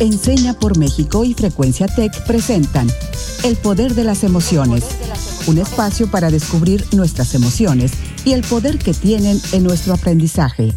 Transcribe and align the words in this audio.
Enseña 0.00 0.54
por 0.54 0.78
México 0.78 1.24
y 1.26 1.34
Frecuencia 1.34 1.86
Tech 1.86 2.24
presentan 2.26 2.88
El 3.44 3.56
Poder 3.56 3.92
de 3.92 4.02
las 4.02 4.24
Emociones, 4.24 4.82
un 5.46 5.58
espacio 5.58 6.10
para 6.10 6.30
descubrir 6.30 6.86
nuestras 6.92 7.34
emociones 7.34 7.92
y 8.24 8.32
el 8.32 8.40
poder 8.40 8.78
que 8.78 8.94
tienen 8.94 9.38
en 9.52 9.62
nuestro 9.62 9.92
aprendizaje. 9.92 10.72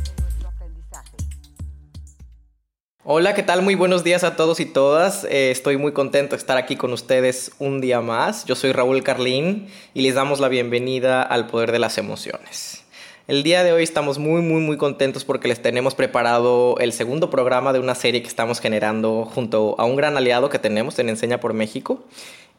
Hola, 3.05 3.33
¿qué 3.33 3.43
tal? 3.43 3.61
Muy 3.61 3.75
buenos 3.75 4.03
días 4.03 4.25
a 4.25 4.35
todos 4.35 4.59
y 4.59 4.65
todas. 4.65 5.23
Eh, 5.23 5.51
estoy 5.51 5.77
muy 5.77 5.93
contento 5.93 6.35
de 6.35 6.39
estar 6.39 6.57
aquí 6.57 6.75
con 6.75 6.91
ustedes 6.91 7.53
un 7.59 7.79
día 7.79 8.01
más. 8.01 8.43
Yo 8.43 8.55
soy 8.55 8.73
Raúl 8.73 9.03
Carlín 9.03 9.67
y 9.93 10.01
les 10.01 10.15
damos 10.15 10.41
la 10.41 10.49
bienvenida 10.49 11.21
al 11.21 11.47
Poder 11.47 11.71
de 11.71 11.79
las 11.79 11.97
Emociones. 11.97 12.82
El 13.25 13.41
día 13.41 13.63
de 13.63 13.71
hoy 13.71 13.83
estamos 13.83 14.19
muy, 14.19 14.41
muy, 14.41 14.59
muy 14.59 14.75
contentos 14.75 15.23
porque 15.23 15.47
les 15.47 15.61
tenemos 15.61 15.95
preparado 15.95 16.75
el 16.79 16.91
segundo 16.91 17.29
programa 17.29 17.71
de 17.71 17.79
una 17.79 17.95
serie 17.95 18.21
que 18.21 18.27
estamos 18.27 18.59
generando 18.59 19.23
junto 19.23 19.75
a 19.77 19.85
un 19.85 19.95
gran 19.95 20.17
aliado 20.17 20.49
que 20.49 20.59
tenemos 20.59 20.99
en 20.99 21.07
Enseña 21.07 21.39
por 21.39 21.53
México 21.53 22.03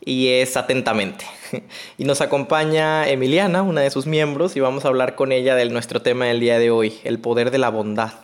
y 0.03 0.29
es 0.29 0.57
Atentamente. 0.57 1.27
Y 1.99 2.05
nos 2.05 2.23
acompaña 2.23 3.07
Emiliana, 3.07 3.61
una 3.61 3.83
de 3.83 3.91
sus 3.91 4.07
miembros, 4.07 4.57
y 4.57 4.61
vamos 4.61 4.87
a 4.87 4.89
hablar 4.89 5.17
con 5.17 5.33
ella 5.33 5.55
de 5.55 5.69
nuestro 5.69 6.01
tema 6.01 6.25
del 6.25 6.41
día 6.41 6.59
de 6.59 6.71
hoy, 6.71 6.95
el 7.05 7.19
poder 7.19 7.51
de 7.51 7.59
la 7.59 7.69
bondad. 7.69 8.15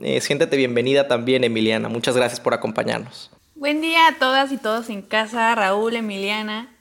Eh, 0.00 0.20
siéntete 0.20 0.56
bienvenida 0.56 1.08
también, 1.08 1.42
Emiliana. 1.42 1.88
Muchas 1.88 2.16
gracias 2.16 2.38
por 2.38 2.54
acompañarnos. 2.54 3.32
Buen 3.56 3.80
día 3.80 4.06
a 4.06 4.18
todas 4.18 4.52
y 4.52 4.56
todos 4.56 4.88
en 4.88 5.02
casa, 5.02 5.52
Raúl, 5.56 5.96
Emiliana. 5.96 6.71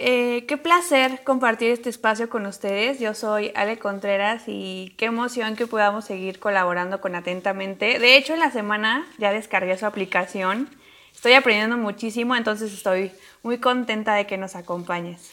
Eh, 0.00 0.44
qué 0.46 0.56
placer 0.56 1.24
compartir 1.24 1.72
este 1.72 1.90
espacio 1.90 2.30
con 2.30 2.46
ustedes. 2.46 3.00
Yo 3.00 3.14
soy 3.14 3.50
Ale 3.56 3.80
Contreras 3.80 4.44
y 4.46 4.94
qué 4.96 5.06
emoción 5.06 5.56
que 5.56 5.66
podamos 5.66 6.04
seguir 6.04 6.38
colaborando 6.38 7.00
con 7.00 7.16
Atentamente. 7.16 7.98
De 7.98 8.16
hecho, 8.16 8.32
en 8.32 8.38
la 8.38 8.52
semana 8.52 9.08
ya 9.18 9.32
descargué 9.32 9.76
su 9.76 9.86
aplicación. 9.86 10.68
Estoy 11.12 11.32
aprendiendo 11.32 11.76
muchísimo, 11.76 12.36
entonces 12.36 12.72
estoy 12.72 13.10
muy 13.42 13.58
contenta 13.58 14.14
de 14.14 14.28
que 14.28 14.38
nos 14.38 14.54
acompañes. 14.54 15.32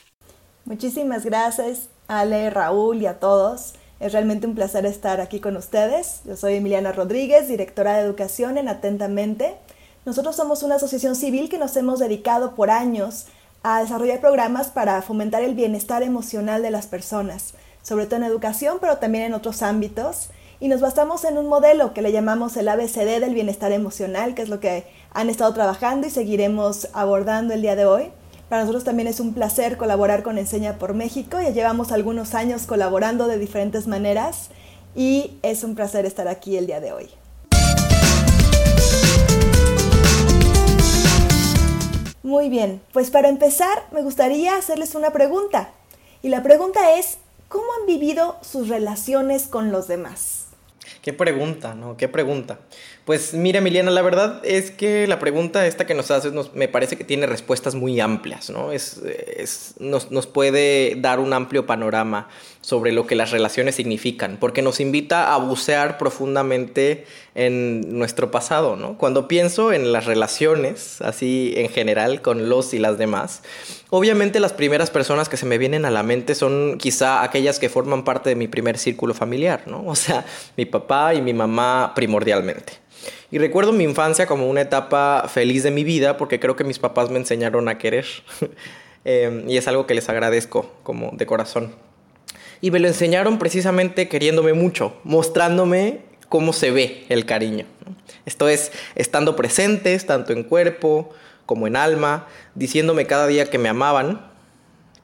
Muchísimas 0.66 1.26
gracias, 1.26 1.90
Ale, 2.08 2.50
Raúl 2.50 3.04
y 3.04 3.06
a 3.06 3.20
todos. 3.20 3.76
Es 4.00 4.14
realmente 4.14 4.48
un 4.48 4.56
placer 4.56 4.88
estar 4.88 5.22
aquí 5.22 5.40
con 5.40 5.58
ustedes. 5.58 6.22
Yo 6.26 6.36
soy 6.36 6.56
Emiliana 6.56 6.92
Rodríguez, 6.92 7.48
directora 7.48 7.98
de 7.98 8.02
educación 8.02 8.58
en 8.58 8.68
Atentamente. 8.68 9.58
Nosotros 10.06 10.36
somos 10.36 10.64
una 10.64 10.76
asociación 10.76 11.16
civil 11.16 11.50
que 11.50 11.60
nos 11.60 11.78
hemos 11.78 12.00
dedicado 12.00 12.56
por 12.56 12.72
años 12.72 13.28
a 13.68 13.82
desarrollar 13.82 14.20
programas 14.22 14.68
para 14.68 15.02
fomentar 15.02 15.42
el 15.42 15.56
bienestar 15.56 16.04
emocional 16.04 16.62
de 16.62 16.70
las 16.70 16.86
personas, 16.86 17.56
sobre 17.82 18.06
todo 18.06 18.18
en 18.18 18.24
educación, 18.26 18.78
pero 18.80 19.00
también 19.00 19.24
en 19.24 19.34
otros 19.34 19.64
ámbitos. 19.64 20.30
Y 20.60 20.68
nos 20.68 20.82
basamos 20.82 21.26
en 21.26 21.40
un 21.40 21.48
modelo 21.48 21.92
que 21.92 22.04
le 22.04 22.12
llamamos 22.12 22.56
el 22.58 22.70
ABCD 22.70 23.20
del 23.20 23.34
bienestar 23.34 23.72
emocional, 23.72 24.36
que 24.36 24.44
es 24.44 24.50
lo 24.50 24.60
que 24.60 24.86
han 25.14 25.32
estado 25.32 25.52
trabajando 25.56 26.06
y 26.06 26.12
seguiremos 26.12 26.90
abordando 26.94 27.56
el 27.56 27.64
día 27.64 27.76
de 27.76 27.88
hoy. 27.88 28.12
Para 28.50 28.62
nosotros 28.62 28.84
también 28.84 29.08
es 29.08 29.20
un 29.20 29.34
placer 29.34 29.78
colaborar 29.78 30.22
con 30.22 30.38
Enseña 30.38 30.78
por 30.78 30.94
México. 30.94 31.42
Ya 31.42 31.50
llevamos 31.50 31.92
algunos 31.92 32.36
años 32.36 32.68
colaborando 32.68 33.28
de 33.28 33.40
diferentes 33.40 33.88
maneras 33.88 34.52
y 34.94 35.40
es 35.42 35.64
un 35.64 35.74
placer 35.74 36.06
estar 36.06 36.28
aquí 36.28 36.56
el 36.56 36.68
día 36.68 36.82
de 36.82 36.94
hoy. 36.94 37.10
Muy 42.26 42.50
bien, 42.50 42.82
pues 42.92 43.12
para 43.12 43.30
empezar 43.30 43.84
me 43.92 44.02
gustaría 44.02 44.56
hacerles 44.56 44.96
una 44.96 45.12
pregunta. 45.12 45.70
Y 46.24 46.30
la 46.30 46.42
pregunta 46.42 46.98
es, 46.98 47.20
¿cómo 47.50 47.66
han 47.80 47.86
vivido 47.86 48.38
sus 48.42 48.68
relaciones 48.68 49.44
con 49.44 49.72
los 49.72 49.88
demás? 49.88 50.48
Qué 51.04 51.14
pregunta, 51.14 51.76
¿no? 51.76 51.98
Qué 51.98 52.08
pregunta. 52.08 52.58
Pues 53.06 53.36
mira, 53.36 53.60
Emiliana, 53.60 53.92
la 53.92 54.02
verdad 54.02 54.42
es 54.44 54.72
que 54.72 55.06
la 55.06 55.20
pregunta 55.20 55.68
esta 55.68 55.86
que 55.86 55.94
nos 55.94 56.10
haces 56.10 56.34
me 56.56 56.68
parece 56.68 56.98
que 56.98 57.04
tiene 57.04 57.28
respuestas 57.28 57.76
muy 57.76 58.00
amplias, 58.00 58.50
¿no? 58.50 58.72
Es, 58.72 59.00
nos, 59.78 60.10
nos, 60.10 60.26
puede 60.26 60.96
dar 60.98 61.20
un 61.20 61.32
amplio 61.32 61.68
panorama 61.68 62.30
sobre 62.62 62.92
lo 62.92 63.06
que 63.06 63.14
las 63.14 63.30
relaciones 63.30 63.76
significan, 63.76 64.38
porque 64.40 64.64
nos 64.64 64.80
invita 64.80 65.36
a 65.36 65.38
bucear 65.38 66.00
profundamente 66.00 67.06
en 67.36 67.96
nuestro 67.96 68.32
pasado, 68.32 68.76
¿no? 68.76 68.98
Cuando 68.98 69.28
pienso 69.28 69.72
en 69.72 69.92
las 69.92 70.06
relaciones, 70.06 71.00
así 71.02 71.54
en 71.58 71.70
general, 71.70 72.24
con 72.24 72.50
los 72.50 72.74
y 72.74 72.80
las 72.80 72.98
demás, 72.98 73.44
obviamente 73.92 74.40
las 74.40 74.54
primeras 74.54 74.90
personas 74.90 75.30
que 75.30 75.38
se 75.38 75.46
me 75.46 75.60
vienen 75.60 75.86
a 75.86 75.92
la 75.92 76.02
mente 76.02 76.34
son 76.34 76.80
quizá 76.80 77.22
aquellas 77.22 77.60
que 77.60 77.70
forman 77.70 78.04
parte 78.04 78.32
de 78.32 78.36
mi 78.36 78.48
primer 78.48 78.80
círculo 78.80 79.14
familiar, 79.14 79.62
¿no? 79.68 79.86
O 79.86 79.96
sea, 79.96 80.26
mi 80.58 80.66
papá 80.66 81.14
y 81.14 81.22
mi 81.22 81.36
mamá 81.36 81.92
primordialmente. 81.94 82.84
Y 83.32 83.38
recuerdo 83.38 83.72
mi 83.72 83.84
infancia 83.84 84.26
como 84.26 84.50
una 84.50 84.62
etapa 84.62 85.28
feliz 85.28 85.64
de 85.64 85.72
mi 85.72 85.84
vida 85.84 86.18
porque 86.18 86.40
creo 86.40 86.56
que 86.56 86.64
mis 86.64 86.80
papás 86.80 87.10
me 87.10 87.18
enseñaron 87.18 87.68
a 87.70 87.78
querer. 87.78 88.06
Em, 89.08 89.48
y 89.48 89.58
es 89.58 89.68
algo 89.68 89.86
que 89.86 89.94
les 89.94 90.10
agradezco 90.10 90.74
como 90.82 91.12
de 91.14 91.28
corazón. 91.28 91.76
Y 92.60 92.72
me 92.72 92.80
lo 92.80 92.88
enseñaron 92.88 93.38
precisamente 93.38 94.10
queriéndome 94.10 94.54
mucho, 94.54 94.96
mostrándome 95.04 96.00
cómo 96.28 96.54
se 96.54 96.72
ve 96.72 97.06
el 97.10 97.28
cariño. 97.28 97.68
Esto 98.26 98.50
es, 98.50 98.72
estando 98.96 99.36
presentes 99.36 100.08
tanto 100.08 100.34
en 100.34 100.44
cuerpo 100.44 101.12
como 101.46 101.68
en 101.68 101.76
alma, 101.76 102.28
diciéndome 102.56 103.06
cada 103.06 103.28
día 103.28 103.46
que 103.46 103.60
me 103.60 103.70
amaban, 103.70 104.26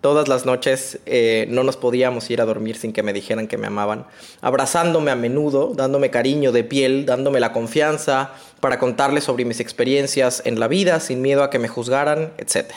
Todas 0.02 0.28
las 0.28 0.48
noches 0.48 0.98
eh, 1.06 1.46
no 1.50 1.64
nos 1.64 1.78
podíamos 1.78 2.28
ir 2.32 2.42
a 2.42 2.46
dormir 2.46 2.76
sin 2.76 2.92
que 2.92 3.04
me 3.04 3.14
dijeran 3.14 3.48
que 3.48 3.60
me 3.60 3.68
amaban, 3.68 4.08
abrazándome 4.42 5.12
a 5.12 5.16
menudo, 5.16 5.74
dándome 5.76 6.10
cariño 6.10 6.52
de 6.52 6.64
piel, 6.64 7.06
dándome 7.06 7.40
la 7.40 7.54
confianza 7.54 8.32
para 8.60 8.80
contarles 8.80 9.26
sobre 9.26 9.46
mis 9.46 9.60
experiencias 9.60 10.42
en 10.44 10.60
la 10.60 10.68
vida 10.68 11.00
sin 11.00 11.22
miedo 11.22 11.44
a 11.44 11.52
que 11.52 11.60
me 11.60 11.68
juzgaran, 11.68 12.34
etc. 12.40 12.72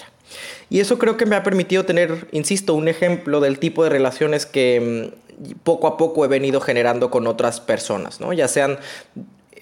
Y 0.69 0.81
eso 0.81 0.99
creo 0.99 1.17
que 1.17 1.25
me 1.25 1.35
ha 1.35 1.43
permitido 1.43 1.87
tener, 1.87 2.29
insisto, 2.33 2.75
un 2.75 2.89
ejemplo 2.89 3.41
del 3.41 3.59
tipo 3.59 3.85
de 3.85 3.89
relaciones 3.89 4.45
que 4.45 5.11
mm, 5.41 5.55
poco 5.63 5.87
a 5.87 5.97
poco 5.97 6.27
he 6.27 6.29
venido 6.29 6.61
generando 6.61 7.11
con 7.11 7.27
otras 7.27 7.59
personas, 7.59 8.21
¿no? 8.21 8.35
ya 8.35 8.49
sean 8.49 8.79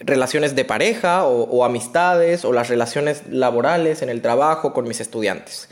relaciones 0.01 0.57
de 0.57 0.65
pareja 0.65 1.25
o 1.27 1.65
amistades 1.65 2.45
o 2.45 2.53
las 2.53 2.69
relaciones 2.69 3.23
laborales 3.31 4.03
en 4.03 4.09
el 4.09 4.21
trabajo 4.21 4.73
con 4.73 4.89
mis 4.89 5.01
estudiantes. 5.01 5.69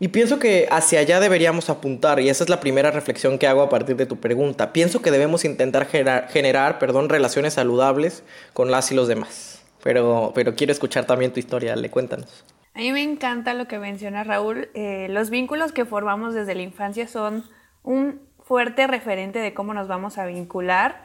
Y 0.00 0.08
pienso 0.08 0.38
que 0.38 0.68
hacia 0.70 1.00
allá 1.00 1.18
deberíamos 1.18 1.70
apuntar, 1.70 2.20
y 2.20 2.28
esa 2.28 2.44
es 2.44 2.50
la 2.50 2.60
primera 2.60 2.92
reflexión 2.92 3.38
que 3.38 3.48
hago 3.48 3.62
a 3.62 3.68
partir 3.68 3.96
de 3.96 4.06
tu 4.06 4.18
pregunta. 4.18 4.72
Pienso 4.72 5.02
que 5.02 5.10
debemos 5.10 5.44
intentar 5.44 5.86
generar, 5.86 6.78
perdón, 6.78 7.08
relaciones 7.08 7.54
saludables 7.54 8.22
con 8.52 8.70
las 8.70 8.92
y 8.92 8.94
los 8.94 9.08
demás. 9.08 9.64
Pero, 9.82 10.32
pero 10.34 10.54
quiero 10.54 10.72
escuchar 10.72 11.04
también 11.04 11.32
tu 11.32 11.40
historia, 11.40 11.74
le 11.74 11.90
cuéntanos. 11.90 12.44
A 12.74 12.78
mí 12.78 12.92
me 12.92 13.02
encanta 13.02 13.54
lo 13.54 13.66
que 13.66 13.80
menciona 13.80 14.22
Raúl. 14.22 14.68
Eh, 14.74 15.08
los 15.10 15.30
vínculos 15.30 15.72
que 15.72 15.84
formamos 15.84 16.32
desde 16.32 16.54
la 16.54 16.62
infancia 16.62 17.08
son 17.08 17.44
un 17.82 18.20
fuerte 18.44 18.86
referente 18.86 19.40
de 19.40 19.52
cómo 19.52 19.74
nos 19.74 19.88
vamos 19.88 20.16
a 20.16 20.26
vincular. 20.26 21.04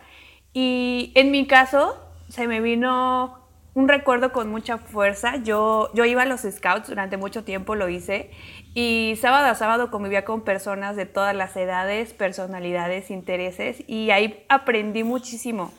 Y 0.54 1.12
en 1.16 1.32
mi 1.32 1.48
caso, 1.48 2.00
se 2.30 2.48
me 2.48 2.62
vino 2.62 3.44
un 3.74 3.88
recuerdo 3.88 4.32
con 4.32 4.50
mucha 4.50 4.78
fuerza. 4.78 5.38
Yo, 5.38 5.90
yo 5.94 6.06
iba 6.06 6.22
a 6.22 6.26
los 6.26 6.42
scouts, 6.42 6.90
durante 6.90 7.18
mucho 7.18 7.44
tiempo 7.44 7.76
lo 7.76 7.90
hice, 7.90 8.30
y 8.74 9.18
sábado 9.22 9.48
a 9.48 9.56
sábado 9.56 9.92
convivía 9.92 10.26
con 10.26 10.42
personas 10.42 10.96
de 10.96 11.06
todas 11.06 11.36
las 11.36 11.56
edades, 11.56 12.14
personalidades, 12.14 13.12
intereses, 13.12 13.84
y 13.88 14.12
ahí 14.12 14.46
aprendí 14.50 15.04
muchísimo 15.04 15.72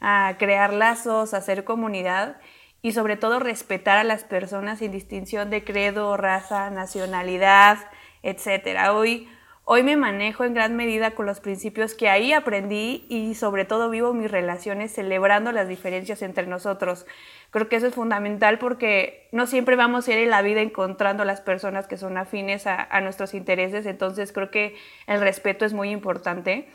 a 0.00 0.36
crear 0.38 0.74
lazos, 0.74 1.32
a 1.32 1.38
hacer 1.38 1.64
comunidad 1.64 2.36
y 2.82 2.92
sobre 2.92 3.16
todo 3.16 3.38
respetar 3.38 3.98
a 3.98 4.04
las 4.04 4.24
personas 4.24 4.80
sin 4.80 4.90
distinción 4.90 5.48
de 5.48 5.64
credo, 5.64 6.16
raza, 6.16 6.68
nacionalidad, 6.70 7.78
etc. 8.22 8.90
Hoy, 8.90 9.28
hoy 9.64 9.82
me 9.82 9.96
manejo 9.96 10.44
en 10.44 10.54
gran 10.54 10.76
medida 10.76 11.12
con 11.12 11.26
los 11.26 11.40
principios 11.40 11.94
que 11.94 12.08
ahí 12.08 12.32
aprendí 12.32 13.06
y 13.08 13.34
sobre 13.34 13.64
todo 13.64 13.90
vivo 13.90 14.12
mis 14.12 14.30
relaciones 14.30 14.92
celebrando 14.92 15.52
las 15.52 15.68
diferencias 15.68 16.22
entre 16.22 16.46
nosotros. 16.46 17.06
Creo 17.50 17.68
que 17.68 17.76
eso 17.76 17.86
es 17.86 17.94
fundamental 17.94 18.58
porque 18.58 19.28
no 19.30 19.46
siempre 19.46 19.76
vamos 19.76 20.08
a 20.08 20.12
ir 20.12 20.18
en 20.18 20.30
la 20.30 20.42
vida 20.42 20.62
encontrando 20.62 21.24
las 21.24 21.40
personas 21.40 21.86
que 21.86 21.96
son 21.96 22.16
afines 22.16 22.66
a, 22.66 23.00
nuestros 23.00 23.34
intereses, 23.34 23.86
entonces 23.86 24.32
creo 24.32 24.50
que 24.50 24.76
el 25.06 25.20
respeto 25.20 25.64
es 25.64 25.72
muy 25.72 25.90
importante. 25.90 26.68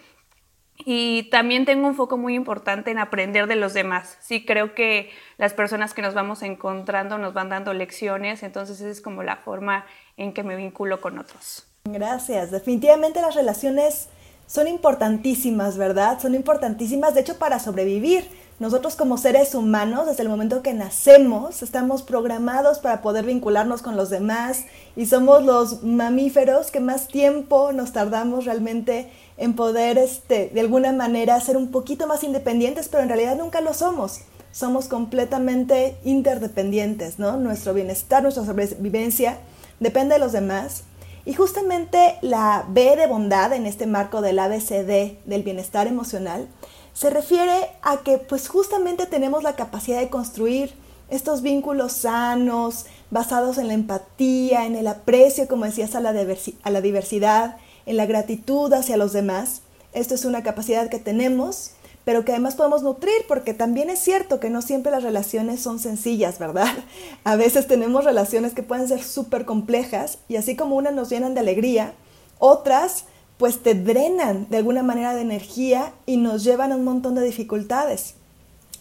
Y 0.86 1.24
también 1.32 1.66
tengo 1.66 1.88
un 1.88 1.96
foco 1.96 2.18
muy 2.18 2.36
importante 2.36 2.92
en 2.92 3.00
aprender 3.00 3.48
de 3.48 3.56
los 3.56 3.74
demás. 3.74 4.20
Sí, 4.22 4.46
creo 4.46 4.76
que 4.76 5.10
las 5.38 5.56
personas 5.56 5.96
que 5.96 6.04
nos 6.04 6.14
vamos 6.14 6.44
encontrando 6.44 7.18
nos 7.18 7.34
van 7.34 7.50
dando 7.50 7.74
lecciones, 7.74 8.44
entonces 8.44 8.80
esa 8.80 8.90
es 8.90 9.02
como 9.02 9.24
la 9.24 9.38
forma 9.38 9.88
en 10.18 10.34
que 10.34 10.44
me 10.44 10.56
vinculo 10.56 11.02
con 11.02 11.18
otros. 11.18 11.68
Gracias. 11.94 12.52
Definitivamente 12.52 13.22
las 13.22 13.36
relaciones 13.36 14.08
son 14.48 14.68
importantísimas, 14.68 15.78
¿verdad? 15.78 16.20
Son 16.22 16.34
importantísimas, 16.36 17.14
de 17.14 17.22
hecho, 17.22 17.38
para 17.38 17.60
sobrevivir 17.60 18.30
nosotros 18.60 18.96
como 18.96 19.18
seres 19.18 19.54
humanos, 19.54 20.08
desde 20.08 20.24
el 20.24 20.30
momento 20.30 20.64
que 20.64 20.74
nacemos, 20.74 21.62
estamos 21.62 22.02
programados 22.02 22.80
para 22.80 23.04
poder 23.04 23.24
vincularnos 23.24 23.84
con 23.84 23.96
los 23.96 24.10
demás 24.10 24.64
y 24.96 25.06
somos 25.06 25.44
los 25.44 25.84
mamíferos 25.84 26.72
que 26.72 26.80
más 26.80 27.08
tiempo 27.08 27.72
nos 27.72 27.92
tardamos 27.94 28.46
realmente 28.46 29.12
en 29.38 29.54
poder, 29.54 30.00
este, 30.00 30.50
de 30.52 30.62
alguna 30.62 30.92
manera, 30.92 31.40
ser 31.40 31.56
un 31.56 31.70
poquito 31.70 32.08
más 32.08 32.24
independientes, 32.24 32.88
pero 32.88 33.04
en 33.04 33.10
realidad 33.10 33.38
nunca 33.38 33.62
lo 33.62 33.74
somos. 33.76 34.22
somos 34.52 34.88
completamente 34.88 35.98
interdependientes, 36.04 37.20
¿no? 37.20 37.38
Nuestro 37.38 37.76
bienestar, 37.76 38.24
nuestra 38.24 38.44
sobrevivencia 38.44 39.38
depende 39.80 40.16
de 40.16 40.20
los 40.20 40.32
demás. 40.32 40.84
Y 41.28 41.34
justamente 41.34 42.16
la 42.22 42.64
B 42.70 42.96
de 42.96 43.06
bondad 43.06 43.52
en 43.52 43.66
este 43.66 43.86
marco 43.86 44.22
del 44.22 44.40
ABCD 44.40 45.18
del 45.26 45.44
bienestar 45.44 45.86
emocional 45.86 46.48
se 46.94 47.10
refiere 47.10 47.68
a 47.82 47.98
que 47.98 48.18
pues 48.18 48.48
justamente 48.48 49.08
tenemos 49.08 49.44
la 49.44 49.58
capacidad 49.58 50.00
de 50.00 50.10
construir 50.10 50.74
estos 51.10 51.42
vínculos 51.42 51.92
sanos, 51.92 52.86
basados 53.12 53.58
en 53.58 53.68
la 53.68 53.74
empatía, 53.74 54.66
en 54.66 54.78
el 54.78 54.88
aprecio, 54.88 55.50
como 55.50 55.66
decías, 55.66 55.96
a 55.96 56.00
la, 56.00 56.16
a 56.64 56.72
la 56.72 56.82
diversidad, 56.82 57.58
en 57.86 57.98
la 57.98 58.06
gratitud 58.06 58.72
hacia 58.72 58.96
los 58.96 59.12
demás. 59.12 59.64
Esto 59.92 60.16
es 60.16 60.24
una 60.24 60.44
capacidad 60.44 60.88
que 60.88 61.00
tenemos, 61.00 61.72
pero 62.08 62.24
que 62.24 62.32
además 62.32 62.56
podemos 62.56 62.84
nutrir, 62.84 63.26
porque 63.28 63.54
también 63.54 63.90
es 63.90 64.00
cierto 64.00 64.40
que 64.40 64.50
no 64.50 64.62
siempre 64.62 64.94
las 64.94 65.04
relaciones 65.04 65.60
son 65.60 65.78
sencillas, 65.78 66.40
¿verdad? 66.40 66.74
A 67.26 67.36
veces 67.36 67.68
tenemos 67.68 68.06
relaciones 68.06 68.54
que 68.54 68.64
pueden 68.64 68.88
ser 68.88 69.04
súper 69.04 69.44
complejas 69.44 70.18
y 70.30 70.38
así 70.38 70.56
como 70.56 70.78
unas 70.78 70.94
nos 70.94 71.10
llenan 71.10 71.34
de 71.34 71.42
alegría, 71.42 71.96
otras 72.40 73.04
pues 73.36 73.62
te 73.62 73.74
drenan 73.74 74.48
de 74.50 74.56
alguna 74.56 74.84
manera 74.84 75.16
de 75.16 75.20
energía 75.20 75.92
y 76.06 76.16
nos 76.16 76.46
llevan 76.46 76.72
a 76.72 76.78
un 76.78 76.86
montón 76.86 77.14
de 77.14 77.26
dificultades. 77.26 78.14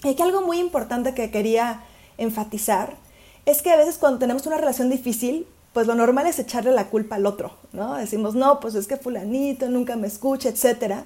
Y 0.04 0.10
aquí 0.10 0.22
algo 0.22 0.42
muy 0.42 0.60
importante 0.60 1.12
que 1.12 1.32
quería 1.32 1.82
enfatizar 2.18 2.94
es 3.44 3.60
que 3.60 3.72
a 3.72 3.76
veces 3.76 3.98
cuando 3.98 4.20
tenemos 4.20 4.46
una 4.46 4.58
relación 4.58 4.88
difícil, 4.88 5.48
pues 5.72 5.88
lo 5.88 5.96
normal 5.96 6.28
es 6.28 6.38
echarle 6.38 6.70
la 6.70 6.90
culpa 6.90 7.16
al 7.16 7.26
otro, 7.26 7.54
¿no? 7.72 7.96
Decimos, 7.96 8.36
no, 8.36 8.60
pues 8.60 8.76
es 8.76 8.86
que 8.86 8.96
fulanito 8.96 9.68
nunca 9.68 9.96
me 9.96 10.06
escucha, 10.06 10.48
etc. 10.48 11.02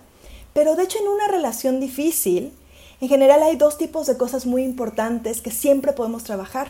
Pero 0.60 0.76
de 0.76 0.82
hecho 0.82 0.98
en 0.98 1.08
una 1.08 1.26
relación 1.26 1.80
difícil, 1.80 2.52
en 3.00 3.08
general 3.08 3.42
hay 3.42 3.56
dos 3.56 3.78
tipos 3.78 4.06
de 4.06 4.18
cosas 4.18 4.44
muy 4.44 4.62
importantes 4.62 5.40
que 5.40 5.50
siempre 5.50 5.94
podemos 5.94 6.22
trabajar. 6.22 6.68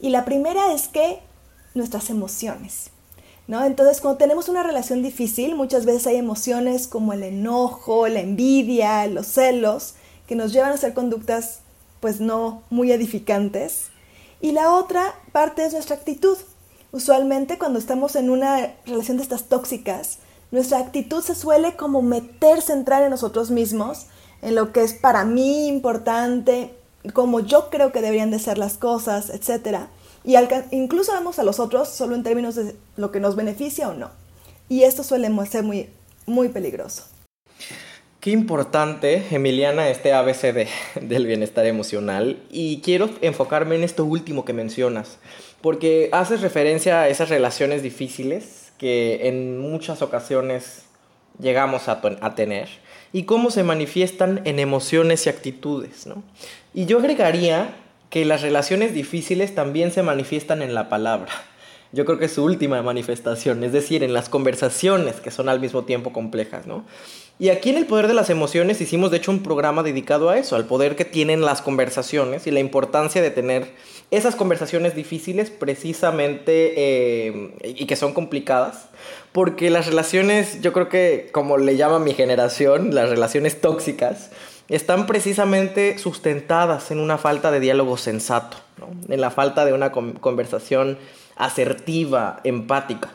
Y 0.00 0.08
la 0.08 0.24
primera 0.24 0.72
es 0.72 0.88
que 0.88 1.18
nuestras 1.74 2.08
emociones. 2.08 2.88
¿No? 3.46 3.62
Entonces, 3.62 4.00
cuando 4.00 4.16
tenemos 4.16 4.48
una 4.48 4.62
relación 4.62 5.02
difícil, 5.02 5.54
muchas 5.54 5.84
veces 5.84 6.06
hay 6.06 6.16
emociones 6.16 6.86
como 6.86 7.12
el 7.12 7.24
enojo, 7.24 8.08
la 8.08 8.20
envidia, 8.20 9.06
los 9.06 9.26
celos, 9.26 9.96
que 10.26 10.34
nos 10.34 10.54
llevan 10.54 10.70
a 10.70 10.76
hacer 10.76 10.94
conductas 10.94 11.60
pues 12.00 12.20
no 12.20 12.62
muy 12.70 12.90
edificantes. 12.90 13.88
Y 14.40 14.52
la 14.52 14.72
otra 14.72 15.14
parte 15.30 15.66
es 15.66 15.74
nuestra 15.74 15.96
actitud. 15.96 16.38
Usualmente 16.90 17.58
cuando 17.58 17.78
estamos 17.78 18.16
en 18.16 18.30
una 18.30 18.72
relación 18.86 19.18
de 19.18 19.24
estas 19.24 19.44
tóxicas, 19.50 20.20
nuestra 20.54 20.78
actitud 20.78 21.20
se 21.20 21.34
suele 21.34 21.74
como 21.74 22.00
meter, 22.00 22.62
centrar 22.62 23.02
en 23.02 23.10
nosotros 23.10 23.50
mismos, 23.50 24.06
en 24.40 24.54
lo 24.54 24.72
que 24.72 24.84
es 24.84 24.94
para 24.94 25.24
mí 25.24 25.66
importante, 25.66 26.70
como 27.12 27.40
yo 27.40 27.70
creo 27.70 27.90
que 27.90 28.00
deberían 28.00 28.30
de 28.30 28.38
ser 28.38 28.56
las 28.56 28.78
cosas, 28.78 29.30
etc. 29.30 29.88
Y 30.22 30.36
incluso 30.70 31.12
vemos 31.12 31.40
a 31.40 31.42
los 31.42 31.58
otros 31.58 31.88
solo 31.88 32.14
en 32.14 32.22
términos 32.22 32.54
de 32.54 32.76
lo 32.96 33.10
que 33.10 33.18
nos 33.18 33.34
beneficia 33.34 33.88
o 33.88 33.94
no. 33.94 34.10
Y 34.68 34.84
esto 34.84 35.02
suele 35.02 35.28
ser 35.46 35.64
muy, 35.64 35.90
muy 36.24 36.48
peligroso. 36.50 37.02
Qué 38.20 38.30
importante, 38.30 39.26
Emiliana, 39.32 39.88
este 39.88 40.12
ABCD 40.12 40.68
del 41.00 41.26
bienestar 41.26 41.66
emocional. 41.66 42.40
Y 42.48 42.80
quiero 42.80 43.10
enfocarme 43.22 43.74
en 43.74 43.82
esto 43.82 44.04
último 44.04 44.44
que 44.44 44.52
mencionas, 44.52 45.18
porque 45.60 46.10
haces 46.12 46.42
referencia 46.42 47.00
a 47.00 47.08
esas 47.08 47.28
relaciones 47.28 47.82
difíciles 47.82 48.63
que 48.84 49.28
en 49.28 49.58
muchas 49.58 50.02
ocasiones 50.02 50.82
llegamos 51.40 51.88
a, 51.88 52.02
tener 52.34 52.68
y 53.14 53.22
cómo 53.22 53.50
se 53.50 53.62
manifiestan 53.62 54.42
en 54.44 54.58
emociones 54.58 55.24
y 55.24 55.30
actitudes. 55.30 56.06
Y 56.74 56.84
yo 56.84 56.98
agregaría 56.98 57.74
que 58.10 58.26
las 58.26 58.42
relaciones 58.42 58.92
difíciles 58.92 59.54
también 59.54 59.90
se 59.90 60.02
manifiestan 60.02 60.60
en 60.60 60.74
la 60.74 60.90
palabra. 60.90 61.32
Yo 61.92 62.04
creo 62.04 62.18
que 62.18 62.26
es 62.26 62.34
su 62.34 62.44
última 62.44 62.82
manifestación, 62.82 63.64
es 63.64 63.72
decir, 63.72 64.04
en 64.04 64.12
las 64.12 64.28
conversaciones 64.28 65.14
que 65.14 65.30
son 65.30 65.48
al 65.48 65.60
mismo 65.60 65.84
tiempo 65.84 66.12
complejas, 66.12 66.66
¿no? 66.66 66.84
Y 67.36 67.48
aquí 67.48 67.70
en 67.70 67.78
el 67.78 67.86
Poder 67.86 68.06
de 68.06 68.14
las 68.14 68.30
Emociones 68.30 68.80
hicimos 68.80 69.10
de 69.10 69.16
hecho 69.16 69.32
un 69.32 69.42
programa 69.42 69.82
dedicado 69.82 70.30
a 70.30 70.38
eso, 70.38 70.54
al 70.54 70.66
poder 70.66 70.94
que 70.94 71.04
tienen 71.04 71.40
las 71.40 71.62
conversaciones 71.62 72.46
y 72.46 72.52
la 72.52 72.60
importancia 72.60 73.20
de 73.22 73.32
tener 73.32 73.72
esas 74.12 74.36
conversaciones 74.36 74.94
difíciles 74.94 75.50
precisamente 75.50 76.74
eh, 76.76 77.50
y 77.64 77.86
que 77.86 77.96
son 77.96 78.12
complicadas, 78.12 78.86
porque 79.32 79.68
las 79.70 79.86
relaciones, 79.86 80.60
yo 80.60 80.72
creo 80.72 80.88
que 80.88 81.28
como 81.32 81.58
le 81.58 81.76
llama 81.76 81.98
mi 81.98 82.14
generación, 82.14 82.94
las 82.94 83.10
relaciones 83.10 83.60
tóxicas, 83.60 84.30
están 84.68 85.06
precisamente 85.06 85.98
sustentadas 85.98 86.92
en 86.92 87.00
una 87.00 87.18
falta 87.18 87.50
de 87.50 87.58
diálogo 87.58 87.96
sensato, 87.96 88.58
en 89.08 89.20
la 89.20 89.32
falta 89.32 89.64
de 89.64 89.72
una 89.72 89.90
conversación 89.90 90.98
asertiva, 91.36 92.40
empática. 92.44 93.12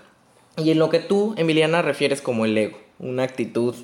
Y 0.57 0.71
en 0.71 0.79
lo 0.79 0.89
que 0.89 0.99
tú, 0.99 1.33
Emiliana, 1.37 1.81
refieres 1.81 2.21
como 2.21 2.43
el 2.43 2.57
ego, 2.57 2.77
una 2.99 3.23
actitud 3.23 3.75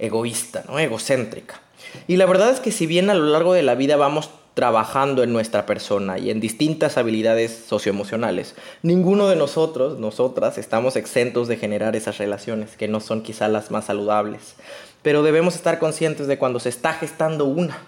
egoísta, 0.00 0.64
¿no? 0.68 0.78
egocéntrica. 0.78 1.60
Y 2.06 2.16
la 2.16 2.26
verdad 2.26 2.50
es 2.50 2.60
que 2.60 2.72
si 2.72 2.86
bien 2.86 3.10
a 3.10 3.14
lo 3.14 3.26
largo 3.26 3.52
de 3.52 3.62
la 3.62 3.74
vida 3.74 3.96
vamos 3.96 4.30
trabajando 4.54 5.22
en 5.22 5.32
nuestra 5.32 5.64
persona 5.64 6.18
y 6.18 6.30
en 6.30 6.40
distintas 6.40 6.98
habilidades 6.98 7.64
socioemocionales, 7.68 8.56
ninguno 8.82 9.28
de 9.28 9.36
nosotros, 9.36 9.98
nosotras, 9.98 10.58
estamos 10.58 10.96
exentos 10.96 11.48
de 11.48 11.56
generar 11.56 11.96
esas 11.96 12.18
relaciones 12.18 12.76
que 12.76 12.88
no 12.88 13.00
son 13.00 13.22
quizá 13.22 13.48
las 13.48 13.70
más 13.70 13.86
saludables. 13.86 14.54
Pero 15.02 15.22
debemos 15.22 15.54
estar 15.54 15.78
conscientes 15.78 16.26
de 16.26 16.38
cuando 16.38 16.60
se 16.60 16.68
está 16.68 16.92
gestando 16.92 17.46
una 17.46 17.78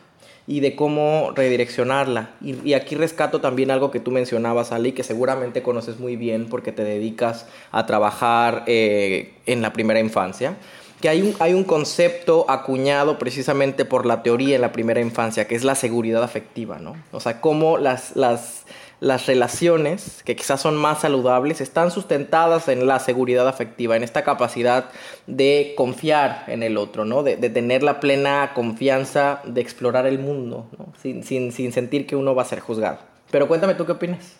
y 0.46 0.60
de 0.60 0.74
cómo 0.74 1.32
redireccionarla. 1.34 2.30
Y, 2.40 2.72
aquí 2.72 2.94
rescato 2.94 3.40
también 3.40 3.70
algo 3.70 3.90
que 3.90 4.00
tú 4.00 4.10
mencionabas, 4.10 4.72
Ali, 4.72 4.92
que 4.92 5.02
seguramente 5.02 5.62
conoces 5.62 6.00
muy 6.00 6.16
bien 6.16 6.48
porque 6.48 6.72
te 6.72 6.84
dedicas 6.84 7.46
a 7.70 7.86
trabajar 7.86 8.64
eh, 8.66 9.34
en 9.46 9.62
la 9.62 9.72
primera 9.72 10.00
infancia 10.00 10.56
que 11.02 11.08
hay 11.08 11.20
un, 11.20 11.34
hay 11.40 11.52
un 11.52 11.64
concepto 11.64 12.46
acuñado 12.48 13.18
precisamente 13.18 13.84
por 13.84 14.06
la 14.06 14.22
teoría 14.22 14.54
en 14.54 14.62
la 14.62 14.72
primera 14.72 15.00
infancia, 15.00 15.46
que 15.48 15.56
es 15.56 15.64
la 15.64 15.74
seguridad 15.74 16.22
afectiva, 16.22 16.78
¿no? 16.78 16.94
O 17.10 17.18
sea, 17.18 17.40
cómo 17.40 17.76
las, 17.76 18.14
las, 18.14 18.64
las 19.00 19.26
relaciones, 19.26 20.22
que 20.22 20.36
quizás 20.36 20.60
son 20.60 20.76
más 20.76 21.00
saludables, 21.00 21.60
están 21.60 21.90
sustentadas 21.90 22.68
en 22.68 22.86
la 22.86 23.00
seguridad 23.00 23.48
afectiva, 23.48 23.96
en 23.96 24.04
esta 24.04 24.22
capacidad 24.22 24.90
de 25.26 25.74
confiar 25.76 26.44
en 26.46 26.62
el 26.62 26.78
otro, 26.78 27.04
¿no? 27.04 27.24
De, 27.24 27.36
tener 27.36 27.82
la 27.82 27.98
plena 27.98 28.52
confianza 28.54 29.42
de 29.44 29.60
explorar 29.60 30.06
el 30.06 30.20
mundo, 30.20 30.68
sin, 31.02 31.24
sin, 31.24 31.50
sin 31.50 31.72
sentir 31.72 32.06
que 32.06 32.14
uno 32.14 32.36
va 32.36 32.42
a 32.42 32.46
ser 32.46 32.60
juzgado. 32.60 33.00
Pero 33.32 33.48
cuéntame 33.48 33.74
tú 33.74 33.84
qué 33.84 33.92
opinas. 33.92 34.36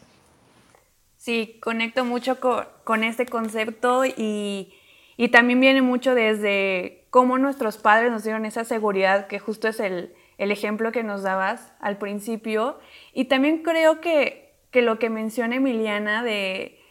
Sí, 1.17 1.59
conecto 1.61 2.05
mucho 2.05 2.39
con, 2.39 2.65
con 2.85 3.03
este 3.03 3.27
concepto 3.27 4.05
y 4.05 4.73
y 5.17 5.29
también 5.29 5.61
viene 5.61 5.83
mucho 5.83 6.15
desde 6.15 7.05
cómo 7.11 7.39
nuestros 7.39 7.79
padres 7.79 8.11
nos 8.11 8.25
dieron 8.25 8.47
esa 8.47 8.65
seguridad, 8.65 9.27
que 9.27 9.39
justo 9.39 9.69
es 9.69 9.81
el, 9.81 10.15
ejemplo 10.39 10.91
que 10.91 11.05
nos 11.05 11.23
dabas 11.23 11.73
al 11.79 11.99
principio. 11.99 12.79
Y 13.13 13.27
también 13.27 13.63
creo 13.63 14.01
que, 14.01 14.55
que 14.73 14.83
lo 14.83 14.99
que 14.99 15.09
menciona 15.09 15.57
Emiliana 15.57 16.25
de 16.25 16.82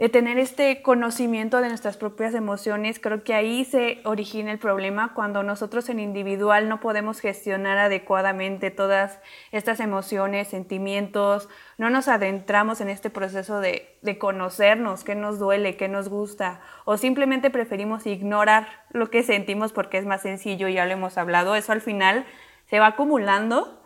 de 0.00 0.08
tener 0.08 0.38
este 0.38 0.80
conocimiento 0.80 1.60
de 1.60 1.68
nuestras 1.68 1.98
propias 1.98 2.32
emociones, 2.34 2.98
creo 2.98 3.22
que 3.22 3.34
ahí 3.34 3.66
se 3.66 4.00
origina 4.04 4.50
el 4.50 4.58
problema 4.58 5.12
cuando 5.12 5.42
nosotros 5.42 5.90
en 5.90 6.00
individual 6.00 6.70
no 6.70 6.80
podemos 6.80 7.20
gestionar 7.20 7.76
adecuadamente 7.76 8.70
todas 8.70 9.20
estas 9.52 9.78
emociones, 9.78 10.48
sentimientos, 10.48 11.50
no 11.76 11.90
nos 11.90 12.08
adentramos 12.08 12.80
en 12.80 12.88
este 12.88 13.10
proceso 13.10 13.60
de, 13.60 13.94
de 14.00 14.16
conocernos, 14.16 15.04
qué 15.04 15.14
nos 15.14 15.38
duele, 15.38 15.76
qué 15.76 15.88
nos 15.88 16.08
gusta, 16.08 16.62
o 16.86 16.96
simplemente 16.96 17.50
preferimos 17.50 18.06
ignorar 18.06 18.68
lo 18.92 19.10
que 19.10 19.22
sentimos 19.22 19.74
porque 19.74 19.98
es 19.98 20.06
más 20.06 20.22
sencillo, 20.22 20.66
ya 20.68 20.86
lo 20.86 20.92
hemos 20.92 21.18
hablado, 21.18 21.56
eso 21.56 21.72
al 21.72 21.82
final 21.82 22.24
se 22.70 22.80
va 22.80 22.86
acumulando. 22.86 23.82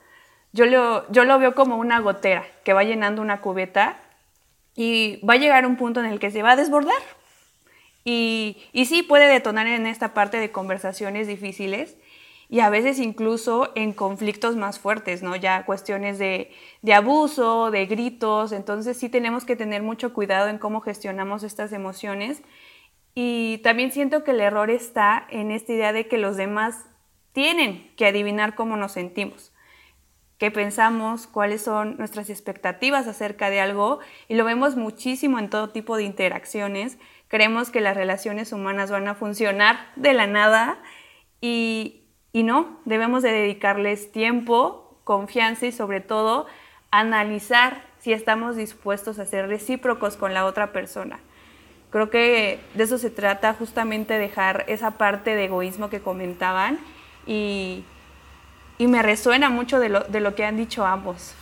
Yo 0.53 0.67
lo, 0.67 1.11
yo 1.11 1.25
lo 1.25 1.41
veo 1.41 1.57
como 1.57 1.77
una 1.77 1.99
gotera 1.99 2.45
que 2.63 2.73
va 2.73 2.85
llenando 2.85 3.21
una 3.21 3.41
cubeta 3.41 3.97
y 4.77 5.21
va 5.25 5.35
a 5.35 5.39
llegar 5.39 5.67
un 5.67 5.77
punto 5.77 6.01
en 6.01 6.07
el 6.07 6.19
que 6.19 6.31
se 6.31 6.43
va 6.43 6.53
a 6.53 6.57
desbordar. 6.57 7.03
Y, 8.05 8.59
y 8.73 8.87
sí 8.87 9.03
puede 9.03 9.29
detonar 9.29 9.67
en 9.67 9.87
esta 9.87 10.13
parte 10.13 10.39
de 10.39 10.53
conversaciones 10.53 11.27
difíciles 11.27 11.97
y 12.51 12.61
a 12.61 12.69
veces 12.69 12.99
incluso 12.99 13.73
en 13.75 13.93
conflictos 13.93 14.57
más 14.57 14.79
fuertes, 14.79 15.23
¿no? 15.23 15.37
Ya 15.37 15.65
cuestiones 15.65 16.19
de, 16.19 16.53
de, 16.83 16.95
abuso, 16.95 17.71
de 17.71 17.87
gritos, 17.87 18.53
entonces 18.53 18.99
sí 18.99 19.09
tenemos 19.09 19.45
que 19.45 19.57
tener 19.57 19.83
mucho 19.83 20.13
cuidado 20.13 20.49
en 20.49 20.59
cómo 20.59 20.83
gestionamos 20.83 21.43
estas 21.43 21.73
emociones. 21.73 22.43
Y 23.15 23.59
también 23.59 23.93
siento 23.93 24.25
que 24.25 24.33
el 24.33 24.41
error 24.41 24.71
está 24.71 25.27
en 25.31 25.51
esta 25.51 25.73
idea 25.73 25.93
de 25.93 26.07
que 26.07 26.19
los 26.19 26.37
demás 26.37 26.85
tienen 27.33 27.91
que 27.97 28.07
adivinar 28.07 28.55
cómo 28.55 28.77
nos 28.77 28.93
sentimos 28.93 29.54
qué 30.39 30.51
pensamos, 30.51 31.27
cuáles 31.27 31.63
son 31.63 31.97
nuestras 31.97 32.31
expectativas 32.31 33.07
acerca 33.07 33.51
de 33.51 33.61
algo 33.61 34.01
y 34.29 34.35
lo 34.35 34.45
vemos 34.45 34.77
muchísimo 34.77 35.39
en 35.39 35.51
todo 35.51 35.71
tipo 35.71 35.97
de 35.97 36.05
interacciones. 36.05 36.99
Creemos 37.29 37.71
que 37.71 37.81
las 37.81 37.97
relaciones 37.97 38.53
humanas 38.53 38.91
van 38.91 39.09
a 39.09 39.15
funcionar 39.15 39.79
de 39.97 40.13
la 40.13 40.27
nada 40.27 40.79
y, 41.41 42.03
no, 42.33 42.81
debemos 42.85 43.23
de 43.23 43.33
dedicarles 43.33 44.11
tiempo, 44.11 44.99
confianza 45.05 45.67
y 45.67 45.73
sobre 45.73 46.01
todo 46.01 46.47
analizar 46.91 47.83
si 47.99 48.13
estamos 48.13 48.57
dispuestos 48.57 49.19
a 49.19 49.27
ser 49.27 49.49
recíprocos 49.49 50.17
con 50.17 50.35
la 50.35 50.45
otra 50.45 50.73
persona. 50.73 51.21
Creo 51.91 52.11
que 52.11 52.59
de 52.75 52.85
eso 52.85 52.99
se 52.99 53.11
trata 53.11 53.55
justamente 53.55 54.19
dejar 54.19 54.65
esa 54.67 54.93
parte 54.93 55.37
de 55.37 55.45
egoísmo 55.45 55.91
que 55.91 56.01
comentaban 56.01 56.79
y, 57.27 57.85
y 58.79 58.87
me 58.87 59.03
resuena 59.03 59.51
mucho 59.51 59.79
de 59.79 59.89
lo, 59.89 60.01
de 60.01 60.21
lo 60.21 60.35
que 60.35 60.45
han 60.45 60.57
dicho 60.57 60.85
ambos. 60.85 61.33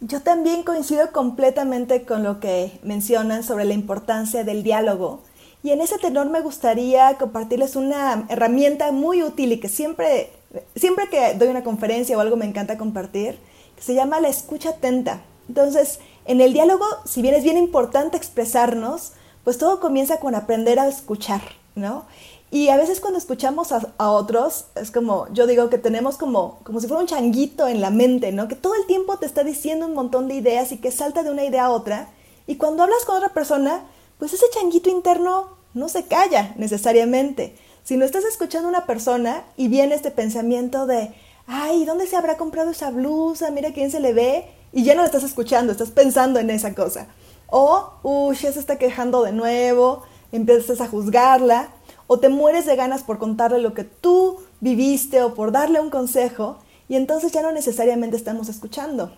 Yo 0.00 0.22
también 0.22 0.62
coincido 0.62 1.10
completamente 1.10 2.04
con 2.04 2.22
lo 2.22 2.38
que 2.38 2.78
mencionan 2.82 3.42
sobre 3.42 3.64
la 3.64 3.74
importancia 3.74 4.44
del 4.44 4.62
diálogo. 4.62 5.24
Y 5.64 5.70
en 5.70 5.80
ese 5.80 5.98
tenor 5.98 6.30
me 6.30 6.40
gustaría 6.40 7.14
compartirles 7.18 7.74
una 7.74 8.24
herramienta 8.28 8.92
muy 8.92 9.24
útil 9.24 9.52
y 9.52 9.58
que 9.58 9.68
siempre, 9.68 10.30
siempre 10.76 11.08
que 11.08 11.34
doy 11.34 11.48
una 11.48 11.64
conferencia 11.64 12.16
o 12.16 12.20
algo 12.20 12.36
me 12.36 12.46
encanta 12.46 12.78
compartir, 12.78 13.38
que 13.74 13.82
se 13.82 13.94
llama 13.94 14.20
la 14.20 14.28
escucha 14.28 14.70
atenta. 14.70 15.22
Entonces, 15.48 15.98
en 16.26 16.40
el 16.40 16.52
diálogo, 16.52 16.84
si 17.04 17.20
bien 17.20 17.34
es 17.34 17.42
bien 17.42 17.56
importante 17.56 18.16
expresarnos, 18.16 19.14
pues 19.42 19.58
todo 19.58 19.80
comienza 19.80 20.20
con 20.20 20.36
aprender 20.36 20.78
a 20.78 20.86
escuchar, 20.86 21.40
¿no? 21.74 22.04
Y 22.50 22.68
a 22.68 22.78
veces 22.78 23.00
cuando 23.00 23.18
escuchamos 23.18 23.72
a, 23.72 24.10
otros, 24.10 24.66
es 24.74 24.90
como, 24.90 25.30
yo 25.34 25.46
digo 25.46 25.68
que 25.68 25.76
tenemos 25.76 26.16
como, 26.16 26.60
como 26.64 26.80
si 26.80 26.86
fuera 26.86 27.02
un 27.02 27.06
changuito 27.06 27.68
en 27.68 27.82
la 27.82 27.90
mente, 27.90 28.32
¿no? 28.32 28.48
Que 28.48 28.54
todo 28.54 28.74
el 28.74 28.86
tiempo 28.86 29.18
te 29.18 29.26
está 29.26 29.44
diciendo 29.44 29.86
un 29.86 29.94
montón 29.94 30.28
de 30.28 30.34
ideas 30.34 30.72
y 30.72 30.78
que 30.78 30.90
salta 30.90 31.22
de 31.22 31.30
una 31.30 31.44
idea 31.44 31.66
a 31.66 31.70
otra. 31.70 32.08
Y 32.46 32.56
cuando 32.56 32.82
hablas 32.82 33.04
con 33.04 33.16
otra 33.16 33.34
persona, 33.34 33.84
pues 34.18 34.32
ese 34.32 34.46
changuito 34.54 34.88
interno 34.88 35.50
no 35.74 35.90
se 35.90 36.06
calla 36.06 36.54
necesariamente. 36.56 37.54
Si 37.84 37.98
no 37.98 38.06
estás 38.06 38.24
escuchando 38.24 38.68
a 38.68 38.70
una 38.70 38.86
persona 38.86 39.44
y 39.58 39.68
viene 39.68 39.94
este 39.94 40.10
pensamiento 40.10 40.86
de, 40.86 41.12
ay, 41.46 41.84
¿dónde 41.84 42.06
se 42.06 42.16
habrá 42.16 42.38
comprado 42.38 42.70
esa 42.70 42.90
blusa? 42.90 43.50
Mira 43.50 43.74
quién 43.74 43.90
se 43.90 44.00
le 44.00 44.14
ve. 44.14 44.46
Y 44.72 44.84
ya 44.84 44.94
no 44.94 45.02
lo 45.02 45.06
estás 45.06 45.22
escuchando, 45.22 45.72
estás 45.72 45.90
pensando 45.90 46.40
en 46.40 46.48
esa 46.48 46.74
cosa. 46.74 47.08
O, 47.46 47.90
uy, 48.02 48.36
ya 48.36 48.52
se 48.52 48.60
está 48.60 48.76
quejando 48.76 49.22
de 49.22 49.32
nuevo, 49.32 50.02
empiezas 50.32 50.80
a 50.80 50.88
juzgarla 50.88 51.70
o 52.08 52.18
te 52.18 52.28
mueres 52.28 52.66
de 52.66 52.74
ganas 52.74 53.04
por 53.04 53.18
contarle 53.18 53.60
lo 53.60 53.74
que 53.74 53.84
tú 53.84 54.40
viviste 54.60 55.22
o 55.22 55.34
por 55.34 55.52
darle 55.52 55.80
un 55.80 55.90
consejo 55.90 56.58
y 56.88 56.96
entonces 56.96 57.30
ya 57.30 57.42
no 57.42 57.52
necesariamente 57.52 58.16
estamos 58.16 58.48
escuchando. 58.48 59.12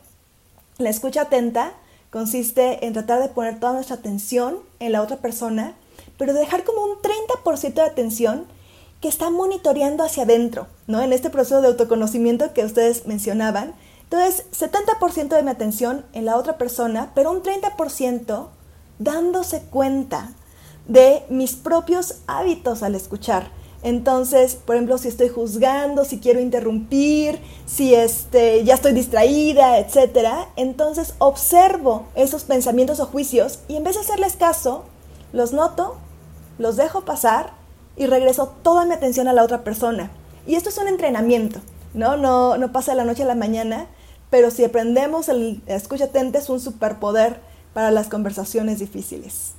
La 0.76 0.90
escucha 0.90 1.22
atenta 1.22 1.72
consiste 2.10 2.84
en 2.84 2.92
tratar 2.92 3.22
de 3.22 3.28
poner 3.28 3.60
toda 3.60 3.74
nuestra 3.74 3.96
atención 3.96 4.58
en 4.80 4.92
la 4.92 5.02
otra 5.02 5.18
persona, 5.18 5.74
pero 6.18 6.34
dejar 6.34 6.64
como 6.64 6.84
un 6.84 6.98
30% 6.98 7.74
de 7.74 7.82
atención 7.82 8.46
que 9.00 9.08
está 9.08 9.30
monitoreando 9.30 10.04
hacia 10.04 10.24
adentro, 10.24 10.66
¿no? 10.86 11.00
En 11.00 11.12
este 11.12 11.30
proceso 11.30 11.62
de 11.62 11.68
autoconocimiento 11.68 12.52
que 12.52 12.64
ustedes 12.64 13.06
mencionaban. 13.06 13.74
Entonces, 14.04 14.44
70% 14.52 15.28
de 15.28 15.42
mi 15.42 15.50
atención 15.50 16.04
en 16.12 16.24
la 16.24 16.36
otra 16.36 16.58
persona, 16.58 17.12
pero 17.14 17.30
un 17.30 17.42
30% 17.42 18.48
dándose 18.98 19.62
cuenta 19.70 20.32
de 20.88 21.22
mis 21.28 21.54
propios 21.54 22.16
hábitos 22.26 22.82
al 22.82 22.94
escuchar. 22.94 23.50
Entonces, 23.82 24.56
por 24.56 24.76
ejemplo, 24.76 24.98
si 24.98 25.08
estoy 25.08 25.28
juzgando, 25.30 26.04
si 26.04 26.18
quiero 26.18 26.40
interrumpir, 26.40 27.40
si 27.64 27.94
este, 27.94 28.62
ya 28.64 28.74
estoy 28.74 28.92
distraída, 28.92 29.78
etc., 29.78 30.26
entonces 30.56 31.14
observo 31.18 32.06
esos 32.14 32.44
pensamientos 32.44 33.00
o 33.00 33.06
juicios 33.06 33.60
y 33.68 33.76
en 33.76 33.84
vez 33.84 33.94
de 33.94 34.02
hacerles 34.02 34.36
caso, 34.36 34.84
los 35.32 35.52
noto, 35.52 35.96
los 36.58 36.76
dejo 36.76 37.06
pasar 37.06 37.52
y 37.96 38.06
regreso 38.06 38.52
toda 38.62 38.84
mi 38.84 38.92
atención 38.92 39.28
a 39.28 39.32
la 39.32 39.44
otra 39.44 39.64
persona. 39.64 40.10
Y 40.46 40.56
esto 40.56 40.68
es 40.68 40.76
un 40.76 40.88
entrenamiento, 40.88 41.60
¿no? 41.94 42.18
No, 42.18 42.58
no 42.58 42.72
pasa 42.72 42.92
de 42.92 42.96
la 42.98 43.04
noche 43.04 43.22
a 43.22 43.26
la 43.26 43.34
mañana, 43.34 43.86
pero 44.28 44.50
si 44.50 44.62
aprendemos 44.62 45.28
el 45.30 45.62
escucha 45.66 46.04
atenta 46.04 46.38
es 46.38 46.50
un 46.50 46.60
superpoder 46.60 47.40
para 47.72 47.90
las 47.90 48.08
conversaciones 48.08 48.78
difíciles. 48.78 49.52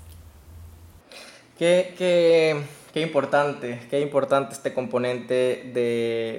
Qué, 1.61 2.65
importante, 2.95 3.81
qué 3.91 4.01
importante 4.01 4.55
este 4.55 4.73
componente 4.73 5.69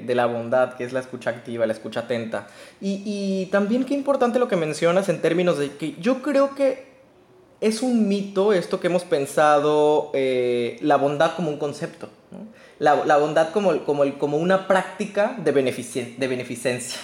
de, 0.05 0.15
la 0.17 0.27
bondad, 0.27 0.75
que 0.75 0.83
es 0.83 0.93
la 0.93 0.99
escucha 0.99 1.31
activa, 1.31 1.65
la 1.65 1.73
escucha 1.73 2.01
atenta. 2.01 2.49
Y, 2.81 3.47
también 3.53 3.85
qué 3.85 3.95
importante 3.95 4.41
lo 4.41 4.49
que 4.49 4.57
mencionas 4.57 5.09
en 5.09 5.23
términos 5.23 5.59
de 5.59 5.77
que 5.77 5.95
yo 6.01 6.23
creo 6.23 6.57
que 6.57 6.87
es 7.61 7.83
un 7.83 8.09
mito 8.09 8.53
esto 8.53 8.81
que 8.81 8.89
hemos 8.89 9.05
pensado, 9.05 10.11
eh, 10.13 10.79
la 10.81 10.97
bondad 10.97 11.37
como 11.37 11.51
un 11.51 11.57
concepto, 11.57 12.09
la, 12.81 13.17
bondad 13.17 13.51
como, 13.51 13.85
como, 13.85 14.03
como 14.19 14.39
una 14.39 14.67
práctica 14.67 15.37
de, 15.39 15.53
de 15.53 16.27
beneficencia, 16.27 16.99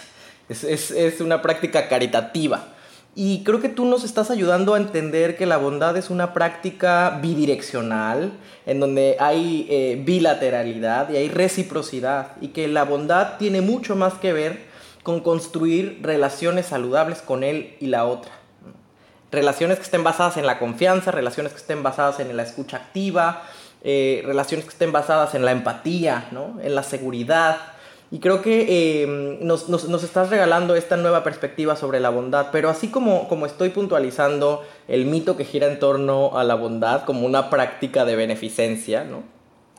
es, 0.49 0.65
es 0.65 1.21
una 1.21 1.41
práctica 1.41 1.87
caritativa. 1.87 2.75
Y 3.21 3.43
creo 3.43 3.61
que 3.61 3.69
tú 3.69 3.85
nos 3.85 4.05
estás 4.05 4.31
ayudando 4.31 4.75
a 4.75 4.77
entender 4.77 5.37
que 5.37 5.45
la 5.45 5.57
bondad 5.57 5.97
es 5.97 6.09
una 6.09 6.33
práctica 6.33 7.19
bidireccional, 7.21 8.31
en 8.65 8.79
donde 8.79 9.17
hay 9.19 9.67
eh, 9.69 10.01
bilateralidad 10.05 11.11
y 11.11 11.17
hay 11.17 11.29
reciprocidad, 11.29 12.37
y 12.41 12.51
que 12.51 12.69
la 12.69 12.85
bondad 12.85 13.37
tiene 13.37 13.61
mucho 13.61 13.97
más 13.97 14.15
que 14.15 14.33
ver 14.33 14.67
con 15.03 15.19
construir 15.19 15.99
relaciones 16.01 16.67
saludables 16.67 17.21
con 17.21 17.43
él 17.43 17.75
y 17.81 17.89
la 17.89 18.05
otra. 18.05 18.31
Relaciones 19.33 19.79
que 19.79 19.83
estén 19.83 20.05
basadas 20.05 20.37
en 20.37 20.47
la 20.47 20.61
confianza, 20.61 21.11
relaciones 21.11 21.51
que 21.51 21.59
estén 21.59 21.83
basadas 21.83 22.21
en 22.21 22.37
la 22.37 22.45
escucha 22.45 22.77
activa, 22.77 23.43
eh, 23.83 24.23
relaciones 24.27 24.65
que 24.65 24.71
estén 24.71 24.93
basadas 24.93 25.35
en 25.35 25.45
la 25.45 25.51
empatía, 25.51 26.29
¿no? 26.31 26.61
en 26.63 26.73
la 26.73 26.85
seguridad, 26.85 27.57
y 28.11 28.21
creo 28.21 28.41
que 28.41 29.03
em, 29.03 29.47
nos, 29.47 29.69
nos, 29.69 30.03
estás 30.03 30.31
regalando 30.31 30.75
esta 30.75 30.97
nueva 30.97 31.23
perspectiva 31.23 31.77
sobre 31.77 32.00
la 32.00 32.09
bondad, 32.09 32.49
pero 32.50 32.71
así 32.71 32.88
como, 32.88 33.29
como 33.29 33.45
estoy 33.45 33.69
puntualizando 33.69 34.65
el 34.88 35.05
mito 35.05 35.37
que 35.37 35.45
gira 35.45 35.67
en 35.67 35.79
torno 35.79 36.38
a 36.38 36.45
la 36.45 36.55
bondad 36.55 37.05
como 37.05 37.27
una 37.27 37.50
práctica 37.50 38.07
de 38.07 38.17
beneficencia, 38.17 39.05
¿no? 39.05 39.23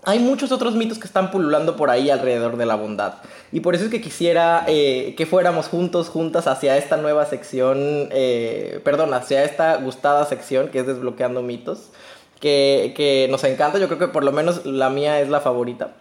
Hay 0.03 0.19
muchos 0.19 0.53
otros 0.53 0.75
mitos 0.75 0.97
que 0.97 1.07
están 1.07 1.29
pululando 1.29 1.75
por 1.75 1.89
ahí 1.89 2.09
alrededor 2.09 2.55
de 2.55 2.65
la 2.65 2.75
bondad. 2.75 3.15
Y 3.51 3.59
por 3.59 3.75
eso 3.75 3.85
es 3.85 3.91
que 3.91 3.99
quisiera 3.99 4.63
eh, 4.65 5.13
que 5.17 5.25
fuéramos 5.25 5.67
juntos, 5.67 6.07
juntas 6.07 6.47
hacia 6.47 6.77
esta 6.77 6.95
nueva 6.95 7.25
sección, 7.25 8.07
eh, 8.11 8.79
perdón, 8.85 9.13
hacia 9.13 9.43
esta 9.43 9.75
gustada 9.75 10.23
sección 10.23 10.69
que 10.69 10.79
es 10.79 10.87
Desbloqueando 10.87 11.41
mitos, 11.41 11.89
que, 12.39 12.93
que 12.95 13.27
nos 13.29 13.43
encanta, 13.43 13.77
yo 13.77 13.87
creo 13.87 13.99
que 13.99 14.07
por 14.07 14.23
lo 14.23 14.31
menos 14.31 14.65
la 14.65 14.89
mía 14.89 15.19
es 15.19 15.27
la 15.27 15.41
favorita. 15.41 15.91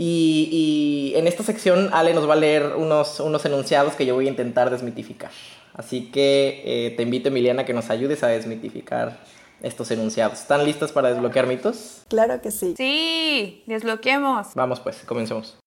Y, 0.00 1.12
en 1.16 1.26
esta 1.26 1.42
sección 1.42 1.90
Ale 1.92 2.14
nos 2.14 2.28
va 2.28 2.34
a 2.34 2.36
leer 2.36 2.76
unos, 2.76 3.18
unos 3.18 3.44
enunciados 3.44 3.96
que 3.96 4.06
yo 4.06 4.14
voy 4.14 4.26
a 4.26 4.30
intentar 4.30 4.70
desmitificar. 4.70 5.32
Así 5.74 6.12
que 6.12 6.62
eh, 6.64 6.90
te 6.96 7.02
invito, 7.02 7.28
Emiliana, 7.28 7.62
a 7.62 7.64
que 7.64 7.74
nos 7.74 7.90
ayudes 7.90 8.22
a 8.22 8.28
desmitificar 8.28 9.18
estos 9.60 9.90
enunciados. 9.90 10.38
¿Están 10.38 10.64
listos 10.64 10.92
para 10.92 11.08
desbloquear 11.08 11.48
mitos? 11.48 12.02
Claro 12.08 12.40
que 12.40 12.52
sí. 12.52 12.74
Sí, 12.76 13.64
desbloqueemos. 13.66 14.54
Vamos 14.54 14.78
pues, 14.78 14.98
comencemos. 14.98 15.58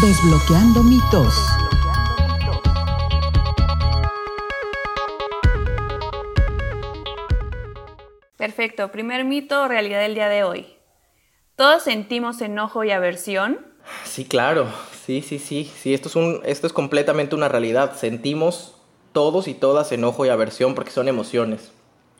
Desbloqueando 0.00 0.82
mitos. 0.82 1.34
Perfecto, 8.38 8.90
primer 8.90 9.26
mito, 9.26 9.68
realidad 9.68 10.00
del 10.00 10.14
día 10.14 10.28
de 10.30 10.44
hoy. 10.44 10.75
¿Todos 11.56 11.84
sentimos 11.84 12.42
enojo 12.42 12.84
y 12.84 12.90
aversión? 12.90 13.58
Sí, 14.04 14.26
claro. 14.26 14.66
Sí, 15.06 15.22
sí, 15.22 15.38
sí. 15.38 15.64
Sí, 15.64 15.94
esto 15.94 16.10
es, 16.10 16.16
un, 16.16 16.42
esto 16.44 16.66
es 16.66 16.74
completamente 16.74 17.34
una 17.34 17.48
realidad. 17.48 17.96
Sentimos 17.96 18.74
todos 19.12 19.48
y 19.48 19.54
todas 19.54 19.90
enojo 19.90 20.26
y 20.26 20.28
aversión 20.28 20.74
porque 20.74 20.90
son 20.90 21.08
emociones. 21.08 21.70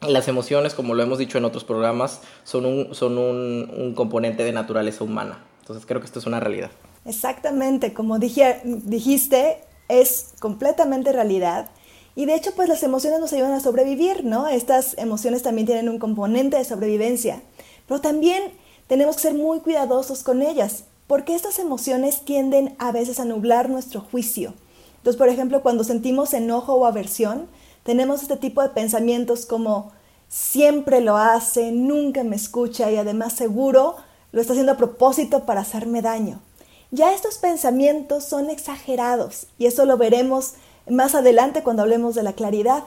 Las 0.01 0.29
emociones, 0.29 0.73
como 0.73 0.95
lo 0.95 1.03
hemos 1.03 1.19
dicho 1.19 1.37
en 1.37 1.45
otros 1.45 1.65
programas, 1.65 2.23
son 2.45 2.65
un, 2.65 2.95
son 2.95 3.19
un, 3.19 3.71
un 3.77 3.95
componente 3.95 4.43
de 4.43 4.53
naturaleza 4.53 5.05
humana. 5.05 5.45
Entonces 5.61 5.85
creo 5.85 6.01
que 6.01 6.07
esto 6.07 6.19
es 6.19 6.27
una 6.27 6.41
realidad. 6.41 6.71
Exactamente, 7.05 7.93
como 7.93 8.19
dije, 8.19 8.63
dijiste, 8.65 9.59
es 9.89 10.33
completamente 10.41 11.13
realidad. 11.13 11.69
Y 12.15 12.25
de 12.25 12.35
hecho, 12.35 12.53
pues 12.57 12.71
las 12.71 12.83
emociones 12.83 13.21
nos 13.21 13.35
ayudan 13.35 13.53
a 13.53 13.61
sobrevivir, 13.61 14.25
¿no? 14.25 14.49
Estas 14.49 14.97
emociones 14.97 15.43
también 15.43 15.67
tienen 15.67 15.91
un 15.91 15.99
componente 15.99 16.57
de 16.57 16.65
sobrevivencia. 16.65 17.43
Pero 17.87 18.01
también 18.01 18.43
tenemos 18.87 19.17
que 19.17 19.23
ser 19.23 19.35
muy 19.35 19.61
cuidadosos 19.61 20.23
con 20.23 20.43
ellas, 20.43 20.85
porque 21.07 21.35
estas 21.35 21.59
emociones 21.59 22.25
tienden 22.25 22.75
a 22.79 22.93
veces 22.93 23.21
a 23.21 23.25
nublar 23.25 23.71
nuestro 23.71 24.01
juicio. 24.01 24.55
Entonces, 24.99 25.19
por 25.19 25.29
ejemplo, 25.29 25.63
cuando 25.63 25.85
sentimos 25.85 26.35
enojo 26.35 26.75
o 26.75 26.87
aversión, 26.87 27.49
tenemos 27.85 28.23
este 28.23 28.37
tipo 28.37 28.63
de 28.63 28.71
pensamientos 28.71 29.47
como 29.47 29.93
siempre 30.29 31.01
lo 31.01 31.17
hace, 31.17 31.71
nunca 31.71 32.25
me 32.25 32.37
escucha 32.37 32.91
y 32.91 32.97
además 32.97 33.33
seguro 33.33 33.97
lo 34.33 34.41
está 34.41 34.53
haciendo 34.53 34.73
a 34.73 34.77
propósito 34.77 35.45
para 35.47 35.61
hacerme 35.61 36.03
daño. 36.03 36.41
Ya 36.91 37.13
estos 37.13 37.39
pensamientos 37.39 38.25
son 38.25 38.51
exagerados 38.51 39.47
y 39.59 39.67
eso 39.67 39.85
lo 39.85 39.97
veremos 39.97 40.55
más 40.89 41.15
adelante 41.15 41.63
cuando 41.63 41.83
hablemos 41.83 42.15
de 42.15 42.23
la 42.23 42.33
claridad. 42.33 42.85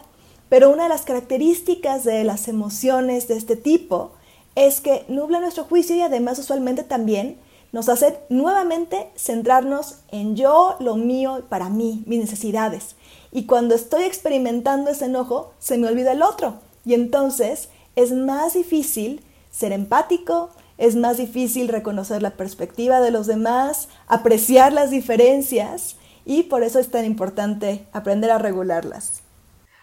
Pero 0.49 0.69
una 0.69 0.83
de 0.83 0.89
las 0.89 1.03
características 1.03 2.03
de 2.03 2.23
las 2.23 2.47
emociones 2.47 3.27
de 3.27 3.37
este 3.37 3.55
tipo 3.55 4.11
es 4.55 4.81
que 4.81 5.05
nubla 5.07 5.39
nuestro 5.39 5.63
juicio 5.63 5.95
y 5.95 6.01
además 6.01 6.39
usualmente 6.39 6.83
también 6.83 7.37
nos 7.71 7.87
hace 7.89 8.17
nuevamente 8.29 9.09
centrarnos 9.15 9.99
en 10.11 10.35
yo, 10.35 10.75
lo 10.79 10.95
mío, 10.95 11.45
para 11.49 11.69
mí, 11.69 12.03
mis 12.07 12.19
necesidades. 12.19 12.95
Y 13.31 13.45
cuando 13.45 13.75
estoy 13.75 14.03
experimentando 14.03 14.89
ese 14.89 15.05
enojo, 15.05 15.53
se 15.59 15.77
me 15.77 15.87
olvida 15.87 16.13
el 16.13 16.23
otro. 16.23 16.59
Y 16.83 16.95
entonces 16.95 17.69
es 17.95 18.11
más 18.11 18.53
difícil 18.53 19.21
ser 19.51 19.71
empático, 19.71 20.49
es 20.77 20.95
más 20.95 21.17
difícil 21.17 21.67
reconocer 21.67 22.21
la 22.21 22.31
perspectiva 22.31 23.01
de 23.01 23.11
los 23.11 23.27
demás, 23.27 23.89
apreciar 24.07 24.73
las 24.73 24.89
diferencias 24.89 25.97
y 26.25 26.43
por 26.43 26.63
eso 26.63 26.79
es 26.79 26.89
tan 26.89 27.05
importante 27.05 27.85
aprender 27.91 28.31
a 28.31 28.37
regularlas. 28.37 29.21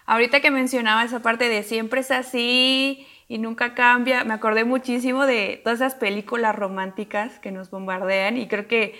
Ahorita 0.05 0.39
que 0.39 0.51
mencionaba 0.51 1.03
esa 1.03 1.21
parte 1.21 1.49
de 1.49 1.63
siempre 1.63 2.01
es 2.01 2.11
así 2.11 3.05
y 3.27 3.37
nunca 3.39 3.73
cambia, 3.73 4.23
me 4.23 4.33
acordé 4.33 4.63
muchísimo 4.63 5.25
de 5.25 5.59
todas 5.63 5.79
esas 5.79 5.95
películas 5.95 6.55
románticas 6.55 7.39
que 7.39 7.51
nos 7.51 7.69
bombardean 7.69 8.37
y 8.37 8.47
creo 8.47 8.67
que 8.67 8.95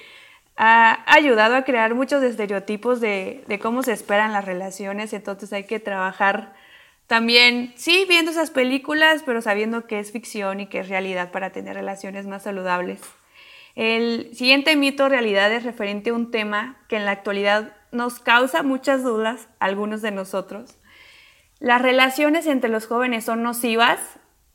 ha 0.57 1.03
ayudado 1.05 1.55
a 1.55 1.63
crear 1.63 1.93
muchos 1.93 2.23
estereotipos 2.23 2.99
de, 2.99 3.59
cómo 3.61 3.83
se 3.83 3.93
esperan 3.93 4.33
las 4.33 4.43
relaciones, 4.43 5.13
entonces 5.13 5.53
hay 5.53 5.65
que 5.65 5.79
trabajar 5.79 6.53
también, 7.05 7.73
sí, 7.77 8.05
viendo 8.09 8.31
esas 8.31 8.51
películas, 8.51 9.23
pero 9.25 9.41
sabiendo 9.41 9.87
que 9.87 9.99
es 9.99 10.11
ficción 10.11 10.59
y 10.59 10.67
que 10.67 10.79
es 10.79 10.89
realidad 10.89 11.31
para 11.31 11.51
tener 11.51 11.75
relaciones 11.75 12.27
más 12.27 12.43
saludables. 12.43 12.99
El 13.75 14.35
siguiente 14.35 14.75
mito 14.75 15.07
realidad 15.07 15.53
es 15.53 15.63
referente 15.63 16.09
a 16.09 16.15
un 16.15 16.31
tema 16.31 16.75
que 16.89 16.97
en 16.97 17.05
la 17.05 17.11
actualidad 17.11 17.77
nos 17.91 18.19
causa 18.19 18.63
muchas 18.63 19.03
dudas 19.03 19.47
a 19.59 19.65
algunos 19.65 20.01
de 20.01 20.11
nosotros. 20.11 20.76
Las 21.59 21.81
relaciones 21.81 22.47
entre 22.47 22.69
los 22.69 22.85
jóvenes 22.85 23.25
son 23.25 23.43
nocivas 23.43 23.99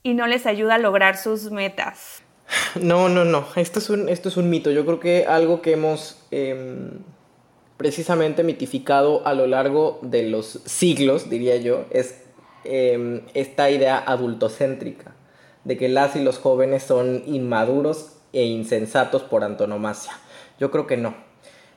y 0.02 0.14
no 0.14 0.26
les 0.26 0.46
ayuda 0.46 0.76
a 0.76 0.78
lograr 0.78 1.16
sus 1.16 1.50
metas. 1.50 2.22
No, 2.74 3.08
no, 3.08 3.24
no. 3.24 3.46
Esto 3.56 3.78
es 3.78 3.90
un, 3.90 4.08
esto 4.08 4.28
es 4.28 4.36
un 4.36 4.50
mito. 4.50 4.70
Yo 4.70 4.84
creo 4.84 5.00
que 5.00 5.26
algo 5.26 5.62
que 5.62 5.72
hemos 5.72 6.22
em, 6.30 6.90
precisamente 7.76 8.44
mitificado 8.44 9.26
a 9.26 9.34
lo 9.34 9.46
largo 9.46 9.98
de 10.02 10.24
los 10.24 10.60
siglos, 10.66 11.30
diría 11.30 11.56
yo, 11.56 11.86
es 11.90 12.22
Em, 12.64 13.22
esta 13.34 13.70
idea 13.70 13.98
adultocéntrica 13.98 15.16
de 15.64 15.76
que 15.76 15.88
las 15.88 16.14
y 16.14 16.20
los 16.22 16.38
jóvenes 16.38 16.84
son 16.84 17.24
inmaduros 17.26 18.12
e 18.32 18.44
insensatos 18.44 19.22
por 19.22 19.42
antonomasia. 19.42 20.12
Yo 20.60 20.70
creo 20.70 20.86
que 20.86 20.96
no. 20.96 21.14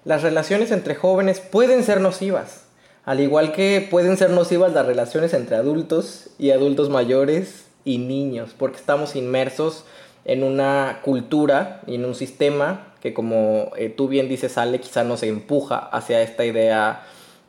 Las 0.03 0.21
relaciones 0.21 0.69
entre 0.69 0.93
jóvenes 0.93 1.39
pueden 1.39 1.83
ser 1.83 2.01
nocivas, 2.01 2.64
al 3.05 3.19
igual 3.19 3.51
que 3.51 3.87
pueden 3.89 4.17
ser 4.17 4.31
nocivas 4.31 4.73
las 4.73 4.85
relaciones 4.85 5.33
entre 5.33 5.55
adultos 5.55 6.29
y 6.37 6.51
adultos 6.51 6.89
mayores 6.89 7.65
y 7.83 7.99
niños, 7.99 8.55
porque 8.57 8.77
estamos 8.77 9.15
inmersos 9.15 9.85
en 10.25 10.43
una 10.43 11.01
cultura 11.03 11.81
y 11.87 11.95
en 11.95 12.05
un 12.05 12.15
sistema 12.15 12.93
que 12.99 13.13
como 13.13 13.71
eh, 13.77 13.89
tú 13.89 14.07
bien 14.07 14.27
dices, 14.27 14.57
Ale, 14.57 14.79
quizá 14.79 15.03
nos 15.03 15.21
empuja 15.21 15.77
hacia 15.77 16.21
esta 16.21 16.43
idea 16.43 17.03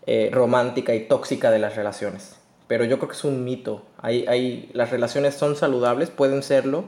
eh, 0.07 0.29
romántica 0.33 0.95
y 0.95 1.09
tóxica 1.09 1.51
de 1.51 1.59
las 1.59 1.75
relaciones 1.75 2.37
pero 2.67 2.85
yo 2.85 2.99
creo 2.99 3.09
que 3.09 3.17
es 3.17 3.25
un 3.25 3.45
mito. 3.45 3.83
Las 4.73 4.91
relaciones 4.91 5.35
son 5.35 5.57
saludables, 5.57 6.11
pueden 6.11 6.43
serlo, 6.43 6.85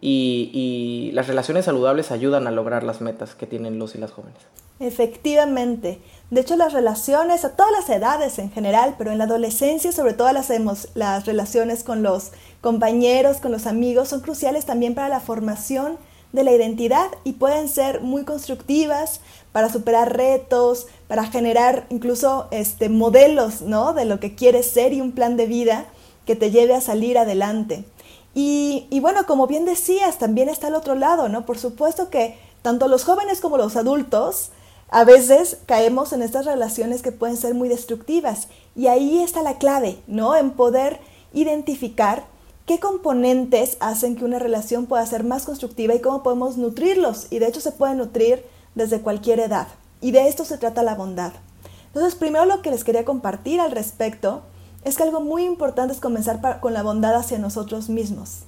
y, 0.00 0.50
y, 0.52 1.12
las 1.12 1.28
relaciones 1.28 1.64
saludables 1.64 2.10
ayudan 2.10 2.48
a 2.48 2.50
lograr 2.50 2.82
las 2.82 3.00
metas 3.00 3.36
que 3.36 3.46
tienen 3.46 3.78
los 3.78 3.94
y 3.94 3.98
las 3.98 4.10
jóvenes. 4.10 4.40
Efectivamente. 4.80 6.00
De 6.30 6.40
hecho, 6.40 6.56
las 6.56 6.72
relaciones 6.72 7.44
a 7.44 7.50
todas 7.56 7.72
las 7.72 7.90
edades 7.90 8.38
en 8.38 8.50
general, 8.50 8.94
pero 8.96 9.12
en 9.12 9.18
la 9.18 9.24
adolescencia, 9.24 9.92
sobre 9.92 10.14
todo 10.14 10.32
las, 10.32 10.50
las 10.94 11.26
relaciones 11.26 11.84
con 11.84 12.02
los 12.02 12.32
compañeros, 12.62 13.36
con 13.36 13.52
los 13.52 13.66
amigos, 13.66 14.08
son 14.08 14.20
cruciales 14.20 14.64
también 14.64 14.94
para 14.94 15.10
la 15.10 15.20
formación 15.20 15.98
de 16.32 16.44
la 16.44 16.52
identidad 16.52 17.08
y 17.24 17.32
pueden 17.34 17.68
ser 17.68 18.00
muy 18.00 18.24
constructivas 18.24 19.20
para 19.52 19.68
superar 19.68 20.16
retos, 20.16 20.86
para 21.06 21.26
generar 21.26 21.86
incluso 21.90 22.48
este, 22.50 22.88
modelos 22.88 23.60
¿no? 23.60 23.92
de 23.92 24.06
lo 24.06 24.18
que 24.18 24.34
quieres 24.34 24.70
ser 24.70 24.94
y 24.94 25.02
un 25.02 25.12
plan 25.12 25.36
de 25.36 25.46
vida 25.46 25.84
que 26.24 26.34
te 26.34 26.50
lleve 26.50 26.74
a 26.74 26.80
salir 26.80 27.18
adelante. 27.18 27.84
Y, 28.34 28.86
y, 28.88 29.00
bueno, 29.00 29.26
como 29.26 29.46
bien 29.46 29.66
decías, 29.66 30.18
también 30.18 30.48
está 30.48 30.68
el 30.68 30.74
otro 30.74 30.94
lado, 30.94 31.28
¿no? 31.28 31.44
Por 31.44 31.58
supuesto 31.58 32.08
que 32.08 32.38
tanto 32.62 32.88
los 32.88 33.04
jóvenes 33.04 33.42
como 33.42 33.58
los 33.58 33.76
adultos 33.76 34.50
a 34.92 35.04
veces 35.04 35.56
caemos 35.64 36.12
en 36.12 36.20
estas 36.20 36.44
relaciones 36.44 37.00
que 37.00 37.12
pueden 37.12 37.38
ser 37.38 37.54
muy 37.54 37.70
destructivas. 37.70 38.48
Y 38.76 38.88
ahí 38.88 39.22
está 39.22 39.40
la 39.42 39.56
clave, 39.56 39.98
¿no? 40.06 40.36
En 40.36 40.50
poder 40.50 41.00
identificar 41.32 42.26
qué 42.66 42.78
componentes 42.78 43.78
hacen 43.80 44.16
que 44.16 44.26
una 44.26 44.38
relación 44.38 44.84
pueda 44.84 45.06
ser 45.06 45.24
más 45.24 45.46
constructiva 45.46 45.94
y 45.94 46.02
cómo 46.02 46.22
podemos 46.22 46.58
nutrirlos. 46.58 47.28
Y 47.30 47.38
de 47.38 47.48
hecho 47.48 47.62
se 47.62 47.72
puede 47.72 47.94
nutrir 47.94 48.44
desde 48.74 49.00
cualquier 49.00 49.40
edad. 49.40 49.66
Y 50.02 50.10
de 50.10 50.28
esto 50.28 50.44
se 50.44 50.58
trata 50.58 50.82
la 50.82 50.94
bondad. 50.94 51.32
Entonces, 51.86 52.14
primero 52.14 52.44
lo 52.44 52.60
que 52.60 52.70
les 52.70 52.84
quería 52.84 53.06
compartir 53.06 53.60
al 53.60 53.70
respecto 53.70 54.42
es 54.84 54.98
que 54.98 55.04
algo 55.04 55.22
muy 55.22 55.44
importante 55.44 55.94
es 55.94 56.00
comenzar 56.00 56.60
con 56.60 56.74
la 56.74 56.82
bondad 56.82 57.14
hacia 57.14 57.38
nosotros 57.38 57.88
mismos. 57.88 58.40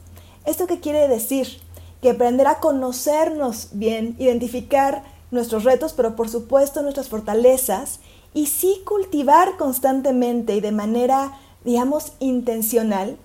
¿Esto 0.45 0.67
qué 0.67 0.79
quiere 0.79 1.09
decir? 1.09 1.63
Que 2.03 2.11
aprender 2.11 2.47
a 2.47 2.61
conocernos 2.61 3.69
bien, 3.73 4.15
identificar 4.19 5.14
nuestros 5.31 5.65
retos, 5.65 5.93
pero 5.93 6.17
por 6.17 6.29
supuesto 6.29 6.83
nuestras 6.83 7.09
fortalezas, 7.09 8.01
y 8.35 8.47
sí 8.47 8.83
cultivar 8.85 9.57
constantemente 9.57 10.57
y 10.57 10.61
de 10.61 10.73
manera, 10.73 11.39
digamos, 11.65 12.13
intencional 12.19 13.17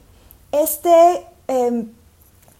este 0.52 1.26
em, 1.48 1.90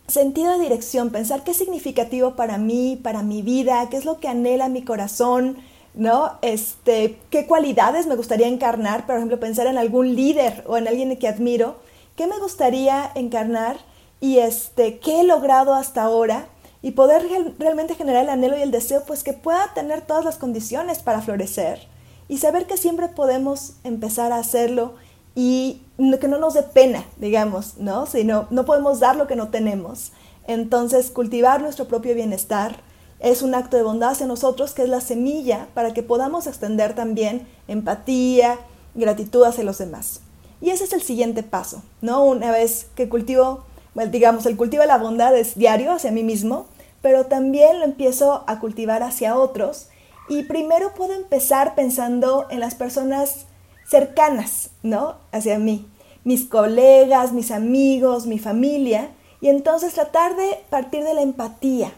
sentido 0.08 0.54
de 0.54 0.64
dirección, 0.64 1.12
pensar 1.12 1.44
qué 1.44 1.52
es 1.52 1.58
significativo 1.58 2.36
para 2.36 2.58
mí, 2.58 3.00
para 3.02 3.24
mi 3.24 3.42
vida, 3.42 3.88
qué 3.90 3.98
es 3.98 4.06
lo 4.06 4.20
que 4.20 4.28
anhela 4.28 4.70
mi 4.70 4.84
corazón, 4.84 5.58
¿no? 5.94 6.34
Este, 6.42 7.20
qué 7.30 7.46
cualidades 7.48 8.08
me 8.08 8.16
gustaría 8.16 8.48
encarnar, 8.48 9.06
por 9.06 9.16
ejemplo, 9.16 9.40
pensar 9.40 9.68
en 9.68 9.78
algún 9.78 10.16
líder 10.16 10.64
o 10.68 10.78
en 10.78 10.88
alguien 10.88 11.16
que 11.18 11.28
admiro, 11.28 11.78
qué 12.16 12.28
me 12.28 12.40
gustaría 12.40 13.12
encarnar 13.16 13.78
y 14.20 14.40
este, 14.40 15.00
qué 15.00 15.22
he 15.22 15.24
logrado 15.24 15.74
hasta 15.74 16.04
ahora 16.04 16.48
y 16.82 16.92
poder 16.92 17.28
realmente 17.60 17.96
generar 17.96 18.24
el 18.24 18.30
anhelo 18.30 18.58
y 18.58 18.62
el 18.62 18.72
deseo, 18.72 19.04
pues 19.06 19.24
que 19.24 19.34
pueda 19.34 19.74
tener 19.74 20.02
todas 20.02 20.24
las 20.24 20.38
condiciones 20.38 21.00
para 21.00 21.22
florecer 21.22 21.88
y 22.28 22.38
saber 22.38 22.68
que 22.68 22.78
siempre 22.78 23.08
podemos 23.10 23.74
empezar 23.84 24.32
a 24.32 24.38
hacerlo 24.38 24.94
y 25.36 25.82
que 26.20 26.28
no 26.28 26.38
nos 26.38 26.54
dé 26.54 26.64
pena, 26.64 27.06
digamos, 27.18 27.78
¿no? 27.78 28.06
Sino 28.06 28.48
no 28.50 28.66
podemos 28.66 29.00
dar 29.00 29.16
lo 29.16 29.28
que 29.28 29.36
no 29.36 29.50
tenemos. 29.50 30.12
Entonces, 30.48 31.12
cultivar 31.12 31.62
nuestro 31.62 31.88
propio 31.88 32.16
bienestar 32.16 32.82
es 33.20 33.42
un 33.42 33.54
acto 33.54 33.78
de 33.78 33.84
bondad 33.84 34.12
hacia 34.12 34.26
nosotros 34.26 34.74
que 34.74 34.84
es 34.84 34.90
la 34.90 35.02
semilla 35.02 35.68
para 35.74 35.94
que 35.94 36.04
podamos 36.04 36.48
extender 36.48 36.96
también 36.96 37.48
empatía, 37.68 38.58
gratitud 38.96 39.44
hacia 39.44 39.64
los 39.64 39.78
demás. 39.78 40.22
Y 40.62 40.72
ese 40.72 40.84
es 40.86 40.94
el 40.94 41.02
siguiente 41.02 41.44
paso, 41.44 41.84
¿no? 42.02 42.24
Una 42.24 42.52
vez 42.52 42.88
que 42.96 43.08
cultivo, 43.08 43.64
digamos, 43.96 44.46
el 44.46 44.58
cultivo 44.58 44.82
de 44.82 44.88
la 44.88 44.98
bondad 44.98 45.36
es 45.36 45.56
diario 45.56 45.92
hacia 45.92 46.12
mí 46.12 46.24
mismo, 46.24 46.68
pero 47.02 47.26
también 47.26 47.80
lo 47.80 47.86
empiezo 47.86 48.44
a 48.48 48.60
cultivar 48.60 49.04
hacia 49.04 49.38
otros. 49.38 49.88
Y 50.28 50.44
primero 50.44 50.94
puedo 50.94 51.14
empezar 51.14 51.76
pensando 51.76 52.48
en 52.50 52.60
las 52.60 52.76
personas 52.76 53.46
cercanas, 53.88 54.70
¿no? 54.84 55.16
Hacia 55.32 55.58
mí, 55.58 55.88
mis 56.24 56.46
colegas, 56.46 57.32
mis 57.32 57.52
amigos, 57.52 58.28
mi 58.28 58.38
familia, 58.38 59.10
y 59.42 59.48
entonces 59.48 59.94
tratar 59.94 60.36
de 60.36 60.64
partir 60.70 61.04
de 61.04 61.14
la 61.14 61.22
empatía, 61.22 61.92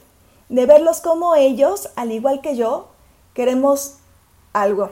de 0.49 0.65
verlos 0.65 1.01
como 1.01 1.35
ellos, 1.35 1.89
al 1.95 2.11
igual 2.11 2.41
que 2.41 2.55
yo, 2.55 2.89
queremos 3.33 3.97
algo. 4.53 4.91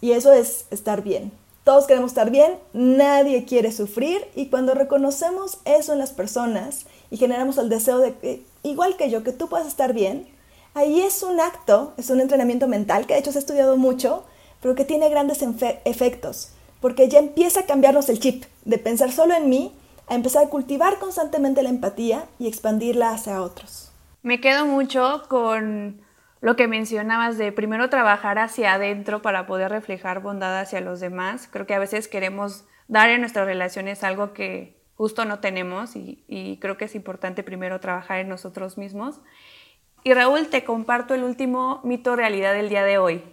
Y 0.00 0.12
eso 0.12 0.32
es 0.32 0.66
estar 0.70 1.02
bien. 1.02 1.32
Todos 1.64 1.86
queremos 1.86 2.10
estar 2.10 2.30
bien, 2.30 2.58
nadie 2.74 3.46
quiere 3.46 3.72
sufrir 3.72 4.22
y 4.36 4.46
cuando 4.46 4.74
reconocemos 4.74 5.60
eso 5.64 5.94
en 5.94 5.98
las 5.98 6.12
personas 6.12 6.84
y 7.10 7.16
generamos 7.16 7.56
el 7.56 7.70
deseo 7.70 8.00
de 8.00 8.12
que, 8.14 8.42
igual 8.62 8.98
que 8.98 9.08
yo, 9.08 9.24
que 9.24 9.32
tú 9.32 9.48
puedas 9.48 9.66
estar 9.66 9.94
bien, 9.94 10.28
ahí 10.74 11.00
es 11.00 11.22
un 11.22 11.40
acto, 11.40 11.94
es 11.96 12.10
un 12.10 12.20
entrenamiento 12.20 12.68
mental 12.68 13.06
que 13.06 13.14
de 13.14 13.20
hecho 13.20 13.32
se 13.32 13.38
ha 13.38 13.40
estudiado 13.40 13.78
mucho, 13.78 14.24
pero 14.60 14.74
que 14.74 14.84
tiene 14.84 15.08
grandes 15.08 15.42
efectos, 15.86 16.50
porque 16.82 17.08
ya 17.08 17.18
empieza 17.18 17.60
a 17.60 17.66
cambiarnos 17.66 18.10
el 18.10 18.20
chip 18.20 18.44
de 18.66 18.76
pensar 18.76 19.10
solo 19.10 19.32
en 19.34 19.48
mí 19.48 19.72
a 20.06 20.16
empezar 20.16 20.44
a 20.44 20.50
cultivar 20.50 20.98
constantemente 20.98 21.62
la 21.62 21.70
empatía 21.70 22.26
y 22.38 22.46
expandirla 22.46 23.12
hacia 23.12 23.40
otros. 23.40 23.90
Me 24.22 24.38
quedo 24.38 24.66
mucho 24.66 25.22
con 25.30 26.03
lo 26.44 26.56
que 26.56 26.68
mencionabas 26.68 27.38
de 27.38 27.52
primero 27.52 27.88
trabajar 27.88 28.38
hacia 28.38 28.74
adentro 28.74 29.22
para 29.22 29.46
poder 29.46 29.70
reflejar 29.70 30.20
bondad 30.20 30.60
hacia 30.60 30.82
los 30.82 31.00
demás. 31.00 31.48
Creo 31.50 31.64
que 31.64 31.72
a 31.72 31.78
veces 31.78 32.06
queremos 32.06 32.66
dar 32.86 33.08
en 33.08 33.22
nuestras 33.22 33.46
relaciones 33.46 34.04
algo 34.04 34.34
que 34.34 34.78
justo 34.94 35.24
no 35.24 35.38
tenemos 35.38 35.96
y, 35.96 36.58
creo 36.60 36.76
que 36.76 36.84
es 36.84 36.94
importante 36.94 37.44
primero 37.44 37.80
trabajar 37.80 38.18
en 38.18 38.28
nosotros 38.28 38.76
mismos. 38.76 39.22
Y 40.02 40.12
Raúl, 40.12 40.48
te 40.48 40.64
comparto 40.64 41.14
el 41.14 41.24
último 41.24 41.80
mito 41.82 42.14
realidad 42.14 42.52
del 42.52 42.68
día 42.68 42.84
de 42.84 42.98
hoy. 42.98 43.24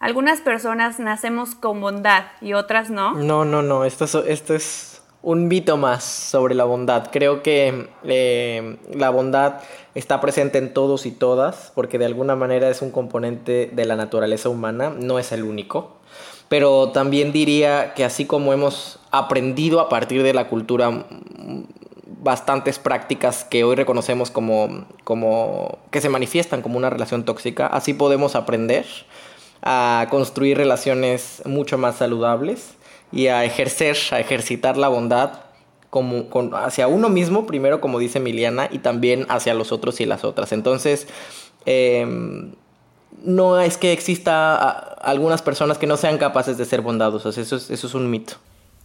Algunas 0.00 0.40
personas 0.40 0.98
nacemos 0.98 1.54
con 1.54 1.80
bondad 1.80 2.24
y 2.40 2.54
otras 2.54 2.90
no. 2.90 3.14
No, 3.14 3.44
no, 3.44 3.62
no. 3.62 3.84
Esto 3.84 4.06
es, 4.06 4.14
esto 4.16 4.56
es 4.56 4.95
un 5.26 5.48
mito 5.48 5.76
más 5.76 6.04
sobre 6.04 6.54
la 6.54 6.62
bondad. 6.62 7.08
Creo 7.10 7.42
que 7.42 7.88
eh, 8.04 8.76
la 8.94 9.10
bondad 9.10 9.54
está 9.96 10.20
presente 10.20 10.58
en 10.58 10.72
todos 10.72 11.04
y 11.04 11.10
todas, 11.10 11.72
porque 11.74 11.98
de 11.98 12.04
alguna 12.04 12.36
manera 12.36 12.70
es 12.70 12.80
un 12.80 12.92
componente 12.92 13.68
de 13.72 13.84
la 13.86 13.96
naturaleza 13.96 14.48
humana, 14.48 14.94
no 14.96 15.18
es 15.18 15.32
el 15.32 15.42
único. 15.42 15.96
Pero 16.48 16.90
también 16.90 17.32
diría 17.32 17.92
que 17.94 18.04
así 18.04 18.24
como 18.24 18.52
hemos 18.52 19.00
aprendido 19.10 19.80
a 19.80 19.88
partir 19.88 20.22
de 20.22 20.32
la 20.32 20.46
cultura 20.46 21.06
bastantes 22.22 22.78
prácticas 22.78 23.42
que 23.42 23.64
hoy 23.64 23.74
reconocemos 23.74 24.30
como, 24.30 24.86
como 25.02 25.80
que 25.90 26.00
se 26.00 26.08
manifiestan 26.08 26.62
como 26.62 26.76
una 26.76 26.88
relación 26.88 27.24
tóxica, 27.24 27.66
así 27.66 27.94
podemos 27.94 28.36
aprender 28.36 28.86
a 29.62 30.06
construir 30.08 30.56
relaciones 30.56 31.42
mucho 31.46 31.78
más 31.78 31.96
saludables 31.96 32.76
y 33.12 33.28
a 33.28 33.44
ejercer, 33.44 33.96
a 34.10 34.20
ejercitar 34.20 34.76
la 34.76 34.88
bondad 34.88 35.40
como, 35.90 36.26
hacia 36.54 36.88
uno 36.88 37.08
mismo, 37.08 37.46
primero 37.46 37.80
como 37.80 37.98
dice 37.98 38.18
Emiliana, 38.18 38.68
y 38.70 38.78
también 38.78 39.26
hacia 39.28 39.54
los 39.54 39.72
otros 39.72 40.00
y 40.00 40.06
las 40.06 40.24
otras. 40.24 40.52
Entonces, 40.52 41.06
em, 41.64 42.52
no 43.22 43.60
es 43.60 43.78
que 43.78 43.92
exista 43.92 44.54
algunas 44.56 45.42
personas 45.42 45.78
que 45.78 45.86
no 45.86 45.96
sean 45.96 46.18
capaces 46.18 46.58
de 46.58 46.64
ser 46.64 46.82
bondadosas, 46.82 47.38
eso 47.38 47.56
es, 47.56 47.70
eso 47.70 47.86
es 47.86 47.94
un 47.94 48.10
mito. 48.10 48.34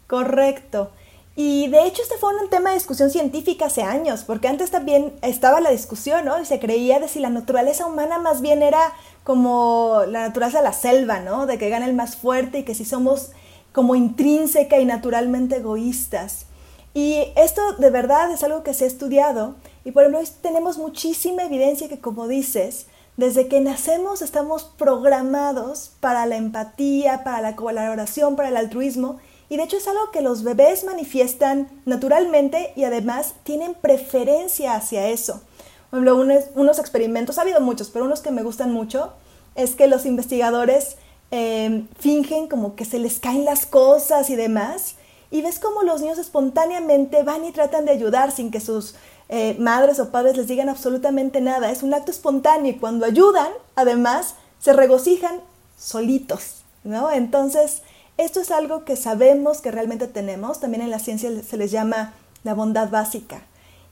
Correcto. 0.07 0.91
Y 1.36 1.69
de 1.69 1.86
hecho 1.86 2.01
este 2.01 2.17
fue 2.17 2.36
un 2.36 2.49
tema 2.49 2.69
de 2.69 2.75
discusión 2.75 3.10
científica 3.10 3.67
hace 3.67 3.84
años, 3.84 4.23
porque 4.25 4.49
antes 4.49 4.69
también 4.69 5.13
estaba 5.21 5.62
la 5.62 5.69
discusión, 5.69 6.25
¿no? 6.25 6.39
Y 6.41 6.45
se 6.45 6.60
creía 6.60 6.99
de 6.99 7.07
si 7.07 7.19
la 7.19 7.29
naturaleza 7.29 7.86
humana 7.86 8.19
más 8.19 8.41
bien 8.41 8.62
era 8.63 8.93
como 9.23 10.01
la 10.07 10.27
naturaleza 10.27 10.57
de 10.57 10.65
la 10.65 10.73
selva, 10.73 11.21
¿no? 11.21 11.45
De 11.45 11.57
que 11.57 11.69
gana 11.69 11.86
el 11.86 11.93
más 11.93 12.17
fuerte 12.17 12.60
y 12.60 12.63
que 12.63 12.75
si 12.75 12.84
somos 12.84 13.31
como 13.71 13.95
intrínseca 13.95 14.79
y 14.79 14.86
naturalmente 14.86 15.57
egoístas. 15.57 16.45
Y 16.93 17.23
esto 17.36 17.62
de 17.73 17.89
verdad 17.89 18.31
es 18.31 18.43
algo 18.43 18.63
que 18.63 18.73
se 18.73 18.84
ha 18.84 18.88
estudiado 18.88 19.55
y 19.86 19.91
por 19.91 20.03
ejemplo 20.03 20.27
tenemos 20.41 20.77
muchísima 20.77 21.43
evidencia 21.43 21.88
que 21.88 21.99
como 21.99 22.27
dices, 22.27 22.88
desde 23.15 23.47
que 23.47 23.62
nacemos 23.62 24.21
estamos 24.21 24.63
programados 24.77 25.91
para 26.01 26.25
la 26.25 26.36
empatía, 26.36 27.23
para 27.23 27.41
la 27.41 27.55
colaboración, 27.55 28.36
para 28.36 28.49
el 28.49 28.57
altruismo 28.57 29.19
y 29.47 29.57
de 29.57 29.63
hecho 29.63 29.77
es 29.77 29.88
algo 29.88 30.12
que 30.12 30.21
los 30.21 30.43
bebés 30.43 30.84
manifiestan 30.84 31.69
naturalmente 31.86 32.73
y 32.75 32.84
además 32.84 33.36
tienen 33.43 33.73
preferencia 33.73 34.75
hacia 34.75 35.07
eso. 35.10 35.41
Por 35.89 35.99
ejemplo, 35.99 36.21
unos, 36.21 36.45
unos 36.55 36.79
experimentos, 36.79 37.38
ha 37.38 37.41
habido 37.41 37.60
muchos, 37.60 37.89
pero 37.89 38.05
unos 38.05 38.21
que 38.21 38.31
me 38.31 38.43
gustan 38.43 38.71
mucho, 38.71 39.12
es 39.55 39.75
que 39.75 39.88
los 39.88 40.05
investigadores 40.05 40.95
Em, 41.34 41.88
fingen 41.98 42.48
como 42.48 42.76
que 42.76 42.84
se 42.84 43.00
les 43.00 43.20
caen 43.20 43.46
las 43.46 43.65
cosas 43.65 44.30
y 44.30 44.36
demás. 44.36 44.96
Y 45.32 45.41
ves 45.41 45.60
como 45.60 45.84
los 45.84 46.02
niños 46.02 46.17
espontáneamente 46.17 47.24
van 47.24 47.46
y 47.46 47.54
tratan 47.54 47.86
de 47.86 47.91
ayudar 47.91 48.32
sin 48.32 48.52
que 48.52 48.60
sus 48.60 48.96
eh, 49.30 49.56
madres 49.58 50.00
o 50.02 50.12
padres 50.12 50.36
les 50.36 50.48
digan 50.48 50.67
absolutamente 50.67 51.39
nada. 51.39 51.72
Es 51.72 51.84
un 51.84 51.94
acto 51.94 52.12
espontáneo 52.12 52.74
y 52.74 52.76
cuando 52.76 53.06
ayudan, 53.06 53.48
además, 53.76 54.36
se 54.60 54.74
regocijan 54.74 55.39
solitos, 55.78 56.63
¿no? 56.84 57.10
Entonces, 57.10 57.82
esto 58.17 58.41
es 58.41 58.52
algo 58.52 58.84
que 58.84 58.98
sabemos 58.98 59.62
que 59.62 59.72
realmente 59.72 60.08
tenemos. 60.08 60.60
También 60.60 60.84
en 60.84 60.91
la 60.91 61.00
ciencia 61.00 61.32
se 61.44 61.56
les 61.56 61.72
llama 61.72 62.13
la 62.44 62.54
bondad 62.54 62.89
básica. 62.89 63.44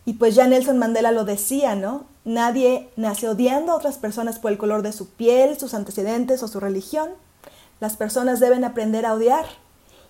Y 0.03 0.13
pues 0.13 0.35
ya 0.35 0.45
Nelson 0.45 0.77
Mandela 0.77 1.13
lo 1.13 1.23
decía, 1.23 1.75
¿no? 1.75 2.03
Nadie 2.25 2.89
nace 2.97 3.29
odiando 3.29 3.71
a 3.71 3.75
otras 3.75 3.97
personas 3.97 4.39
por 4.39 4.51
el 4.51 4.57
color 4.57 4.81
de 4.81 4.91
su 4.91 5.09
piel, 5.09 5.57
sus 5.57 5.73
antecedentes 5.73 6.43
o 6.43 6.49
su 6.49 6.59
religión. 6.59 7.09
Las 7.79 7.95
personas 7.95 8.39
deben 8.41 8.65
aprender 8.65 9.05
a 9.05 9.13
odiar. 9.13 9.45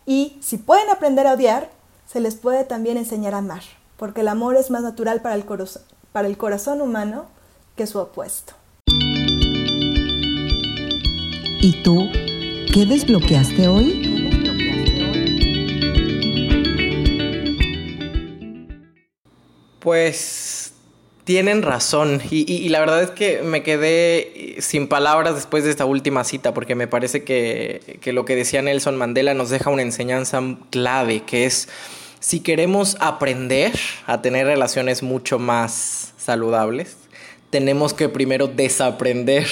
Y 0.06 0.38
si 0.42 0.58
pueden 0.58 0.90
aprender 0.90 1.28
a 1.28 1.34
odiar, 1.34 1.70
se 2.08 2.20
les 2.20 2.36
puede 2.36 2.64
también 2.64 2.98
enseñar 2.98 3.36
a 3.36 3.40
amar, 3.40 3.62
porque 3.98 4.22
el 4.22 4.28
amor 4.28 4.56
es 4.56 4.72
más 4.72 4.82
natural 4.82 5.22
para 5.22 5.36
el, 5.36 5.46
corazón, 5.46 5.84
para 6.12 6.28
el 6.28 6.38
corazón 6.38 6.82
humano 6.82 7.28
que 7.76 7.86
su 7.86 8.00
opuesto. 8.00 8.54
¿Y 11.62 11.84
tú 11.84 12.10
qué 12.74 12.86
desbloqueaste 12.88 13.68
hoy? 13.68 14.06
Pues 19.80 20.49
tienen 21.30 21.62
razón. 21.62 22.24
Y, 22.32 22.70
la 22.70 22.80
verdad 22.80 23.04
es 23.04 23.12
que 23.12 23.44
me 23.44 23.62
quedé 23.62 24.56
sin 24.62 24.88
palabras 24.88 25.36
después 25.36 25.64
de 25.64 25.70
esta 25.70 25.86
última 25.86 26.24
cita, 26.24 26.56
porque 26.56 26.74
me 26.74 26.88
parece 26.88 27.24
que, 27.24 28.00
que 28.02 28.14
lo 28.14 28.26
que 28.26 28.36
decía 28.36 28.64
Nelson 28.64 28.98
Mandela 28.98 29.36
nos 29.36 29.52
deja 29.52 29.70
una 29.70 29.84
enseñanza 29.84 30.42
clave, 30.72 31.22
que 31.22 31.46
es 31.46 31.70
si 32.20 32.40
queremos 32.40 32.98
aprender 33.00 33.74
a 34.08 34.24
tener 34.24 34.48
relaciones 34.48 35.04
mucho 35.04 35.38
más 35.38 36.14
saludables, 36.18 36.98
tenemos 37.50 37.94
que 37.94 38.10
primero 38.10 38.48
desaprender 38.48 39.48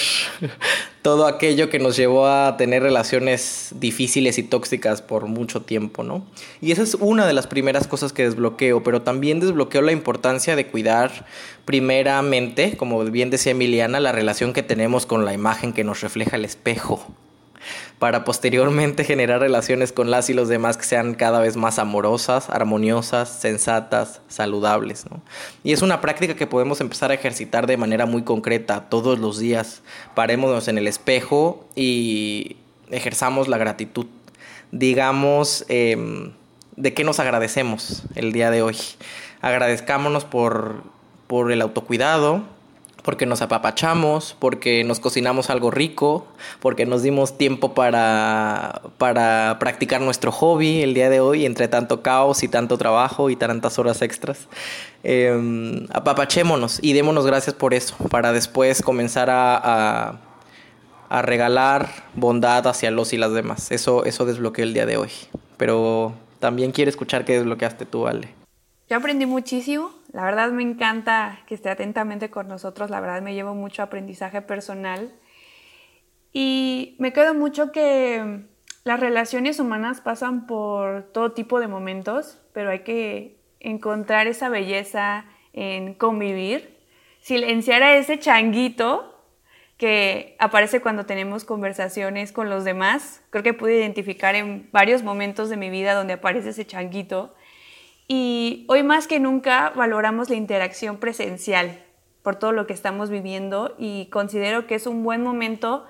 todo 1.02 1.26
aquello 1.26 1.68
que 1.70 1.78
nos 1.78 1.96
llevó 1.96 2.26
a 2.26 2.56
tener 2.56 2.82
relaciones 2.82 3.70
difíciles 3.76 4.38
y 4.38 4.42
tóxicas 4.42 5.02
por 5.02 5.26
mucho 5.26 5.62
tiempo, 5.62 6.02
¿no? 6.02 6.26
Y 6.60 6.72
esa 6.72 6.82
es 6.82 6.94
una 6.94 7.26
de 7.26 7.32
las 7.32 7.46
primeras 7.46 7.86
cosas 7.86 8.12
que 8.12 8.24
desbloqueo, 8.24 8.82
pero 8.82 9.02
también 9.02 9.40
desbloqueo 9.40 9.82
la 9.82 9.92
importancia 9.92 10.54
de 10.54 10.66
cuidar 10.66 11.26
primeramente, 11.64 12.76
como 12.76 13.02
bien 13.04 13.30
decía 13.30 13.52
Emiliana, 13.52 14.00
la 14.00 14.12
relación 14.12 14.52
que 14.52 14.62
tenemos 14.62 15.06
con 15.06 15.24
la 15.24 15.32
imagen 15.32 15.72
que 15.72 15.84
nos 15.84 16.00
refleja 16.00 16.36
el 16.36 16.44
espejo 16.44 17.06
para 17.98 18.24
posteriormente 18.24 19.04
generar 19.04 19.40
relaciones 19.40 19.92
con 19.92 20.10
las 20.10 20.30
y 20.30 20.34
los 20.34 20.48
demás 20.48 20.76
que 20.76 20.84
sean 20.84 21.14
cada 21.14 21.40
vez 21.40 21.56
más 21.56 21.78
amorosas, 21.78 22.50
armoniosas, 22.50 23.28
sensatas, 23.28 24.20
saludables. 24.28 25.04
Y 25.64 25.72
es 25.72 25.82
una 25.82 26.00
práctica 26.00 26.36
que 26.36 26.46
podemos 26.46 26.80
empezar 26.80 27.10
a 27.10 27.14
ejercitar 27.14 27.66
de 27.66 27.76
manera 27.76 28.06
muy 28.06 28.22
concreta 28.22 28.88
todos 28.88 29.18
los 29.18 29.38
días. 29.38 29.82
Parémonos 30.14 30.68
en 30.68 30.78
el 30.78 30.86
espejo 30.86 31.66
y 31.74 32.56
ejerzamos 32.90 33.48
la 33.48 33.58
gratitud. 33.58 34.06
Digamos, 34.70 35.64
em, 35.68 36.32
¿de 36.76 36.94
qué 36.94 37.04
nos 37.04 37.20
agradecemos 37.20 38.02
el 38.14 38.32
día 38.32 38.50
de 38.50 38.62
hoy? 38.62 38.76
Agradezcámonos 39.40 40.24
por, 40.24 40.82
por 41.26 41.52
el 41.52 41.62
autocuidado, 41.62 42.44
porque 43.02 43.26
nos 43.26 43.42
apapachamos, 43.42 44.36
porque 44.38 44.84
nos 44.84 45.00
cocinamos 45.00 45.50
algo 45.50 45.70
rico, 45.70 46.26
porque 46.60 46.86
nos 46.86 47.02
dimos 47.02 47.38
tiempo 47.38 47.74
para, 47.74 48.82
para 48.98 49.56
practicar 49.58 50.00
nuestro 50.00 50.32
hobby 50.32 50.82
el 50.82 50.94
día 50.94 51.08
de 51.08 51.20
hoy, 51.20 51.46
entre 51.46 51.68
tanto 51.68 52.02
caos 52.02 52.42
y 52.42 52.48
tanto 52.48 52.78
trabajo 52.78 53.30
y 53.30 53.36
tantas 53.36 53.78
horas 53.78 54.02
extras. 54.02 54.48
Eh, 55.04 55.86
apapachémonos 55.92 56.80
y 56.82 56.92
démonos 56.92 57.26
gracias 57.26 57.54
por 57.54 57.74
eso, 57.74 57.96
para 58.10 58.32
después 58.32 58.82
comenzar 58.82 59.30
a, 59.30 60.18
a, 61.08 61.22
regalar 61.22 61.88
bondad 62.14 62.66
hacia 62.66 62.90
los 62.90 63.12
y 63.12 63.16
las 63.16 63.32
demás. 63.32 63.70
Eso, 63.70 64.04
eso 64.04 64.26
el 64.28 64.74
día 64.74 64.86
de 64.86 64.96
hoy. 64.96 65.10
Pero 65.56 66.14
también 66.40 66.72
quiero 66.72 66.88
escuchar 66.88 67.24
qué 67.24 67.34
desbloqueaste 67.34 67.86
tú, 67.86 68.06
Ale. 68.06 68.37
Yo 68.88 68.96
aprendí 68.96 69.26
muchísimo. 69.26 69.90
La 70.12 70.24
verdad 70.24 70.50
me 70.50 70.62
encanta 70.62 71.40
que 71.46 71.54
esté 71.54 71.68
atentamente 71.68 72.30
con 72.30 72.48
nosotros. 72.48 72.88
La 72.88 73.00
verdad 73.00 73.20
me 73.20 73.34
llevo 73.34 73.54
mucho 73.54 73.82
aprendizaje 73.82 74.40
personal. 74.40 75.12
Y 76.32 76.96
me 76.98 77.12
quedo 77.12 77.34
mucho 77.34 77.70
que 77.70 78.44
las 78.84 79.00
relaciones 79.00 79.60
humanas 79.60 80.00
pasan 80.00 80.46
por 80.46 81.02
todo 81.12 81.32
tipo 81.32 81.60
de 81.60 81.68
momentos, 81.68 82.40
pero 82.54 82.70
hay 82.70 82.80
que 82.80 83.38
encontrar 83.60 84.26
esa 84.26 84.48
belleza 84.48 85.26
en 85.52 85.92
convivir, 85.92 86.78
silenciar 87.20 87.82
a 87.82 87.96
ese 87.96 88.18
changuito 88.18 89.14
que 89.76 90.36
aparece 90.38 90.80
cuando 90.80 91.04
tenemos 91.04 91.44
conversaciones 91.44 92.32
con 92.32 92.48
los 92.48 92.64
demás. 92.64 93.22
Creo 93.30 93.42
que 93.42 93.52
pude 93.52 93.76
identificar 93.76 94.34
en 94.34 94.70
varios 94.72 95.02
momentos 95.02 95.50
de 95.50 95.58
mi 95.58 95.68
vida 95.68 95.94
donde 95.94 96.14
aparece 96.14 96.50
ese 96.50 96.66
changuito 96.66 97.34
y 98.08 98.64
hoy 98.68 98.82
más 98.82 99.06
que 99.06 99.20
nunca 99.20 99.70
valoramos 99.76 100.30
la 100.30 100.36
interacción 100.36 100.96
presencial 100.96 101.84
por 102.22 102.36
todo 102.36 102.52
lo 102.52 102.66
que 102.66 102.72
estamos 102.72 103.10
viviendo 103.10 103.74
y 103.78 104.06
considero 104.06 104.66
que 104.66 104.74
es 104.74 104.86
un 104.86 105.04
buen 105.04 105.22
momento 105.22 105.86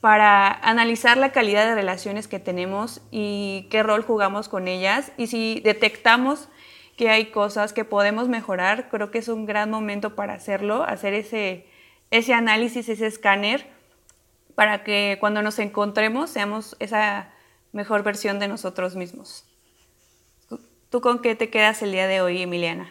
para 0.00 0.52
analizar 0.52 1.16
la 1.16 1.32
calidad 1.32 1.66
de 1.66 1.74
relaciones 1.74 2.28
que 2.28 2.38
tenemos 2.38 3.00
y 3.10 3.66
qué 3.70 3.82
rol 3.82 4.02
jugamos 4.02 4.48
con 4.48 4.68
ellas. 4.68 5.12
Y 5.16 5.28
si 5.28 5.60
detectamos 5.64 6.48
que 6.96 7.08
hay 7.10 7.26
cosas 7.26 7.72
que 7.72 7.84
podemos 7.84 8.28
mejorar, 8.28 8.88
creo 8.90 9.10
que 9.10 9.18
es 9.18 9.28
un 9.28 9.46
gran 9.46 9.70
momento 9.70 10.14
para 10.14 10.34
hacerlo, 10.34 10.82
hacer 10.84 11.14
ese, 11.14 11.66
ese 12.10 12.34
análisis, 12.34 12.88
ese 12.88 13.06
escáner, 13.06 13.66
para 14.54 14.84
que 14.84 15.16
cuando 15.20 15.42
nos 15.42 15.58
encontremos 15.58 16.30
seamos 16.30 16.76
esa 16.78 17.32
mejor 17.72 18.02
versión 18.02 18.38
de 18.38 18.48
nosotros 18.48 18.94
mismos. 18.94 19.44
¿Tú 20.96 21.02
con 21.02 21.18
qué 21.18 21.34
te 21.34 21.50
quedas 21.50 21.82
el 21.82 21.92
día 21.92 22.06
de 22.06 22.22
hoy, 22.22 22.40
Emiliana? 22.40 22.90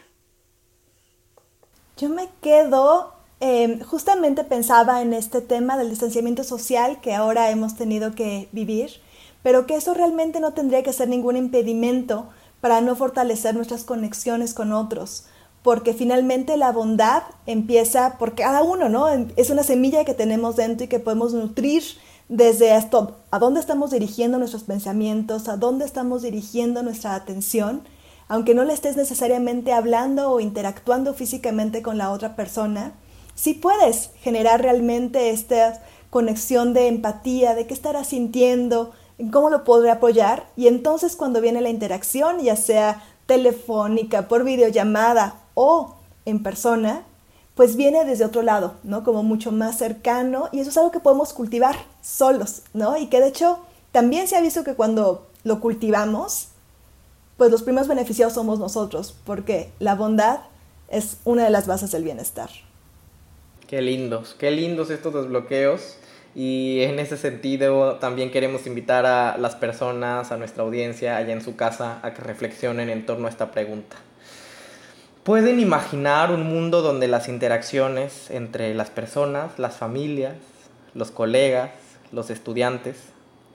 Yo 1.97 2.07
me 2.07 2.29
quedo, 2.39 3.13
em, 3.39 3.79
justamente 3.79 4.43
pensaba 4.43 5.01
en 5.01 5.11
este 5.11 5.41
tema 5.41 5.75
del 5.75 5.89
distanciamiento 5.89 6.43
social 6.43 7.01
que 7.01 7.15
ahora 7.15 7.49
hemos 7.49 7.75
tenido 7.75 8.13
que 8.13 8.47
vivir, 8.51 8.91
pero 9.41 9.65
que 9.65 9.73
eso 9.73 9.95
realmente 9.95 10.39
no 10.39 10.53
tendría 10.53 10.83
que 10.83 10.93
ser 10.93 11.09
ningún 11.09 11.35
impedimento 11.35 12.27
para 12.61 12.79
no 12.79 12.95
fortalecer 12.95 13.55
nuestras 13.55 13.83
conexiones 13.83 14.53
con 14.53 14.71
otros, 14.71 15.25
porque 15.63 15.95
finalmente 15.95 16.57
la 16.57 16.71
bondad 16.71 17.23
empieza 17.47 18.19
por 18.19 18.35
cada 18.35 18.61
uno, 18.61 18.87
¿no? 18.87 19.07
Es 19.35 19.49
una 19.49 19.63
semilla 19.63 20.05
que 20.05 20.13
tenemos 20.13 20.55
dentro 20.57 20.85
y 20.85 20.89
que 20.89 20.99
podemos 20.99 21.33
nutrir 21.33 21.81
desde 22.29 22.75
esto, 22.75 23.15
a 23.31 23.39
dónde 23.39 23.61
estamos 23.61 23.89
dirigiendo 23.89 24.37
nuestros 24.37 24.61
pensamientos, 24.61 25.47
a 25.47 25.57
dónde 25.57 25.85
estamos 25.85 26.21
dirigiendo 26.21 26.83
nuestra 26.83 27.15
atención, 27.15 27.81
aunque 28.27 28.53
no 28.55 28.63
le 28.63 28.73
estés 28.73 28.97
necesariamente 28.97 29.73
hablando 29.73 30.31
o 30.31 30.39
interactuando 30.39 31.13
físicamente 31.13 31.81
con 31.81 31.97
la 31.97 32.11
otra 32.11 32.35
persona, 32.35 32.93
sí 33.35 33.53
puedes 33.53 34.11
generar 34.21 34.61
realmente 34.61 35.29
esta 35.29 35.81
conexión 36.09 36.73
de 36.73 36.87
empatía, 36.87 37.55
de 37.55 37.67
qué 37.67 37.73
estará 37.73 38.03
sintiendo, 38.03 38.93
cómo 39.31 39.49
lo 39.49 39.63
podré 39.63 39.91
apoyar, 39.91 40.47
y 40.55 40.67
entonces 40.67 41.15
cuando 41.15 41.41
viene 41.41 41.61
la 41.61 41.69
interacción, 41.69 42.39
ya 42.39 42.55
sea 42.55 43.03
telefónica, 43.25 44.27
por 44.27 44.43
videollamada 44.43 45.41
o 45.53 45.95
en 46.25 46.41
persona, 46.43 47.03
pues 47.55 47.75
viene 47.75 48.03
desde 48.03 48.25
otro 48.25 48.41
lado, 48.41 48.75
¿no? 48.83 49.03
Como 49.03 49.23
mucho 49.23 49.51
más 49.51 49.77
cercano 49.77 50.49
y 50.51 50.59
eso 50.59 50.69
es 50.69 50.77
algo 50.77 50.91
que 50.91 50.99
podemos 50.99 51.33
cultivar 51.33 51.75
solos, 52.01 52.63
¿no? 52.73 52.97
Y 52.97 53.07
que 53.07 53.21
de 53.21 53.27
hecho 53.27 53.59
también 53.91 54.27
se 54.27 54.35
ha 54.35 54.41
visto 54.41 54.63
que 54.63 54.75
cuando 54.75 55.27
lo 55.43 55.61
cultivamos, 55.61 56.49
pues 57.37 57.51
los 57.51 57.63
primeros 57.63 57.87
beneficiados 57.87 58.33
somos 58.33 58.59
nosotros, 58.59 59.15
porque 59.25 59.71
la 59.79 59.95
bondad 59.95 60.39
es 60.89 61.17
una 61.25 61.43
de 61.43 61.49
las 61.49 61.67
bases 61.67 61.91
del 61.91 62.03
bienestar. 62.03 62.49
Qué 63.67 63.81
lindos, 63.81 64.35
qué 64.37 64.51
lindos 64.51 64.89
estos 64.89 65.13
desbloqueos. 65.13 65.97
Y 66.35 66.81
en 66.81 66.99
ese 66.99 67.15
sentido 67.15 67.95
también 67.95 68.29
queremos 68.29 68.67
invitar 68.67 69.05
a 69.05 69.37
las 69.37 69.55
personas, 69.55 70.33
a 70.33 70.37
nuestra 70.37 70.63
audiencia 70.63 71.15
allá 71.15 71.31
en 71.31 71.41
su 71.41 71.55
casa, 71.55 71.99
a 72.03 72.13
que 72.13 72.21
reflexionen 72.21 72.89
en 72.89 73.05
torno 73.05 73.27
a 73.27 73.29
esta 73.29 73.51
pregunta. 73.51 73.95
¿Pueden 75.23 75.59
imaginar 75.59 76.31
un 76.31 76.43
mundo 76.43 76.81
donde 76.81 77.07
las 77.07 77.29
interacciones 77.29 78.29
entre 78.29 78.75
las 78.75 78.89
personas, 78.89 79.57
las 79.57 79.75
familias, 79.75 80.35
los 80.93 81.09
colegas, 81.09 81.71
los 82.11 82.29
estudiantes, 82.29 82.97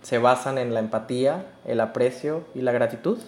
se 0.02 0.18
basan 0.18 0.56
en 0.56 0.72
la 0.72 0.80
empatía, 0.80 1.46
el 1.66 1.80
aprecio 1.80 2.44
y 2.54 2.62
la 2.62 2.72
gratitud? 2.72 3.18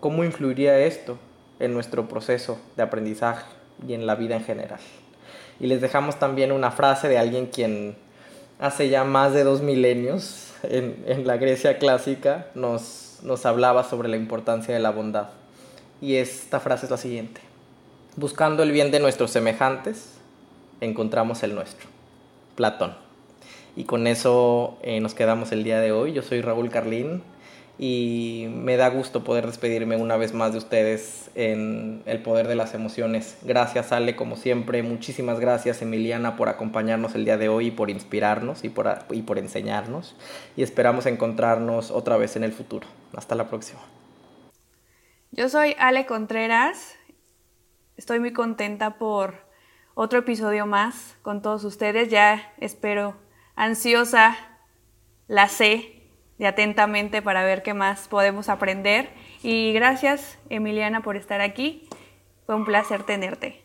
¿Cómo 0.00 0.24
influiría 0.24 0.78
esto 0.78 1.18
en 1.58 1.74
nuestro 1.74 2.08
proceso 2.08 2.58
de 2.74 2.82
aprendizaje 2.82 3.44
y 3.86 3.92
en 3.92 4.06
la 4.06 4.14
vida 4.14 4.34
en 4.34 4.44
general? 4.44 4.80
Y 5.60 5.66
les 5.66 5.82
dejamos 5.82 6.18
también 6.18 6.52
una 6.52 6.70
frase 6.70 7.06
de 7.06 7.18
alguien 7.18 7.46
quien 7.46 7.96
hace 8.58 8.88
ya 8.88 9.04
más 9.04 9.34
de 9.34 9.44
dos 9.44 9.60
milenios 9.60 10.54
en, 10.62 11.26
la 11.26 11.36
Grecia 11.36 11.78
clásica 11.78 12.46
nos, 12.54 13.20
hablaba 13.44 13.84
sobre 13.84 14.08
la 14.08 14.16
importancia 14.16 14.72
de 14.72 14.80
la 14.80 14.90
bondad. 14.90 15.28
Y 16.00 16.16
esta 16.16 16.60
frase 16.60 16.86
es 16.86 16.90
la 16.90 16.96
siguiente. 16.96 17.42
Buscando 18.16 18.62
el 18.62 18.72
bien 18.72 18.90
de 18.90 19.00
nuestros 19.00 19.30
semejantes, 19.30 20.14
encontramos 20.80 21.42
el 21.42 21.54
nuestro. 21.54 21.88
Platón. 22.56 22.94
Y 23.76 23.84
con 23.84 24.06
eso 24.06 24.78
eh, 24.82 25.00
nos 25.00 25.12
quedamos 25.12 25.52
el 25.52 25.62
día 25.62 25.78
de 25.78 25.92
hoy. 25.92 26.14
Yo 26.14 26.22
soy 26.22 26.40
Raúl 26.40 26.70
Carlín 26.70 27.22
y 27.82 28.48
me 28.50 28.76
da 28.76 28.90
gusto 28.90 29.24
poder 29.24 29.46
despedirme 29.46 29.96
una 29.96 30.18
vez 30.18 30.34
más 30.34 30.52
de 30.52 30.58
ustedes 30.58 31.30
en 31.34 32.02
El 32.04 32.22
Poder 32.22 32.46
de 32.46 32.54
las 32.54 32.74
Emociones. 32.74 33.38
Gracias 33.40 33.90
Ale, 33.90 34.16
como 34.16 34.36
siempre. 34.36 34.82
Muchísimas 34.82 35.40
gracias 35.40 35.80
Emiliana 35.80 36.36
por 36.36 36.50
acompañarnos 36.50 37.14
el 37.14 37.24
día 37.24 37.38
de 37.38 37.48
hoy 37.48 37.68
y 37.68 37.70
por 37.70 37.88
inspirarnos 37.88 38.64
y 38.64 38.68
por, 38.68 38.98
y 39.12 39.22
por 39.22 39.38
enseñarnos. 39.38 40.14
Y 40.58 40.62
esperamos 40.62 41.06
encontrarnos 41.06 41.90
otra 41.90 42.18
vez 42.18 42.36
en 42.36 42.44
el 42.44 42.52
futuro. 42.52 42.86
Hasta 43.16 43.34
la 43.34 43.48
próxima. 43.48 43.80
Yo 45.30 45.48
soy 45.48 45.74
Ale 45.78 46.04
Contreras 46.04 46.98
Estoy 47.96 48.18
muy 48.18 48.32
contenta 48.32 48.96
por 48.96 49.46
otro 49.94 50.20
episodio 50.20 50.64
más 50.64 51.16
con 51.20 51.42
todos 51.42 51.64
ustedes. 51.64 52.08
Ya 52.08 52.50
espero 52.58 53.14
ansiosa, 53.56 54.36
la 55.28 55.48
sé 55.48 55.99
de 56.40 56.46
atentamente 56.46 57.20
para 57.20 57.44
ver 57.44 57.62
qué 57.62 57.74
más 57.74 58.08
podemos 58.08 58.48
aprender. 58.48 59.10
Y 59.42 59.72
gracias, 59.74 60.38
Emiliana, 60.48 61.02
por 61.02 61.16
estar 61.16 61.42
aquí. 61.42 61.86
Fue 62.46 62.56
un 62.56 62.64
placer 62.64 63.04
tenerte. 63.04 63.62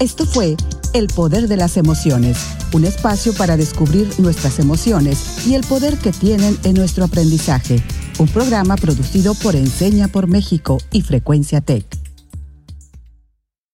Esto 0.00 0.24
fue 0.24 0.56
El 0.94 1.06
Poder 1.08 1.48
de 1.48 1.56
las 1.58 1.76
Emociones, 1.76 2.56
un 2.72 2.86
espacio 2.86 3.34
para 3.34 3.58
descubrir 3.58 4.08
nuestras 4.18 4.58
emociones 4.58 5.46
y 5.46 5.54
el 5.54 5.66
poder 5.66 5.98
que 5.98 6.12
tienen 6.12 6.56
en 6.64 6.74
nuestro 6.74 7.04
aprendizaje. 7.04 7.76
Un 8.18 8.28
programa 8.28 8.76
producido 8.76 9.34
por 9.34 9.54
Enseña 9.54 10.08
por 10.08 10.26
México 10.28 10.78
y 10.92 11.02
Frecuencia 11.02 11.60
Tech. 11.60 12.05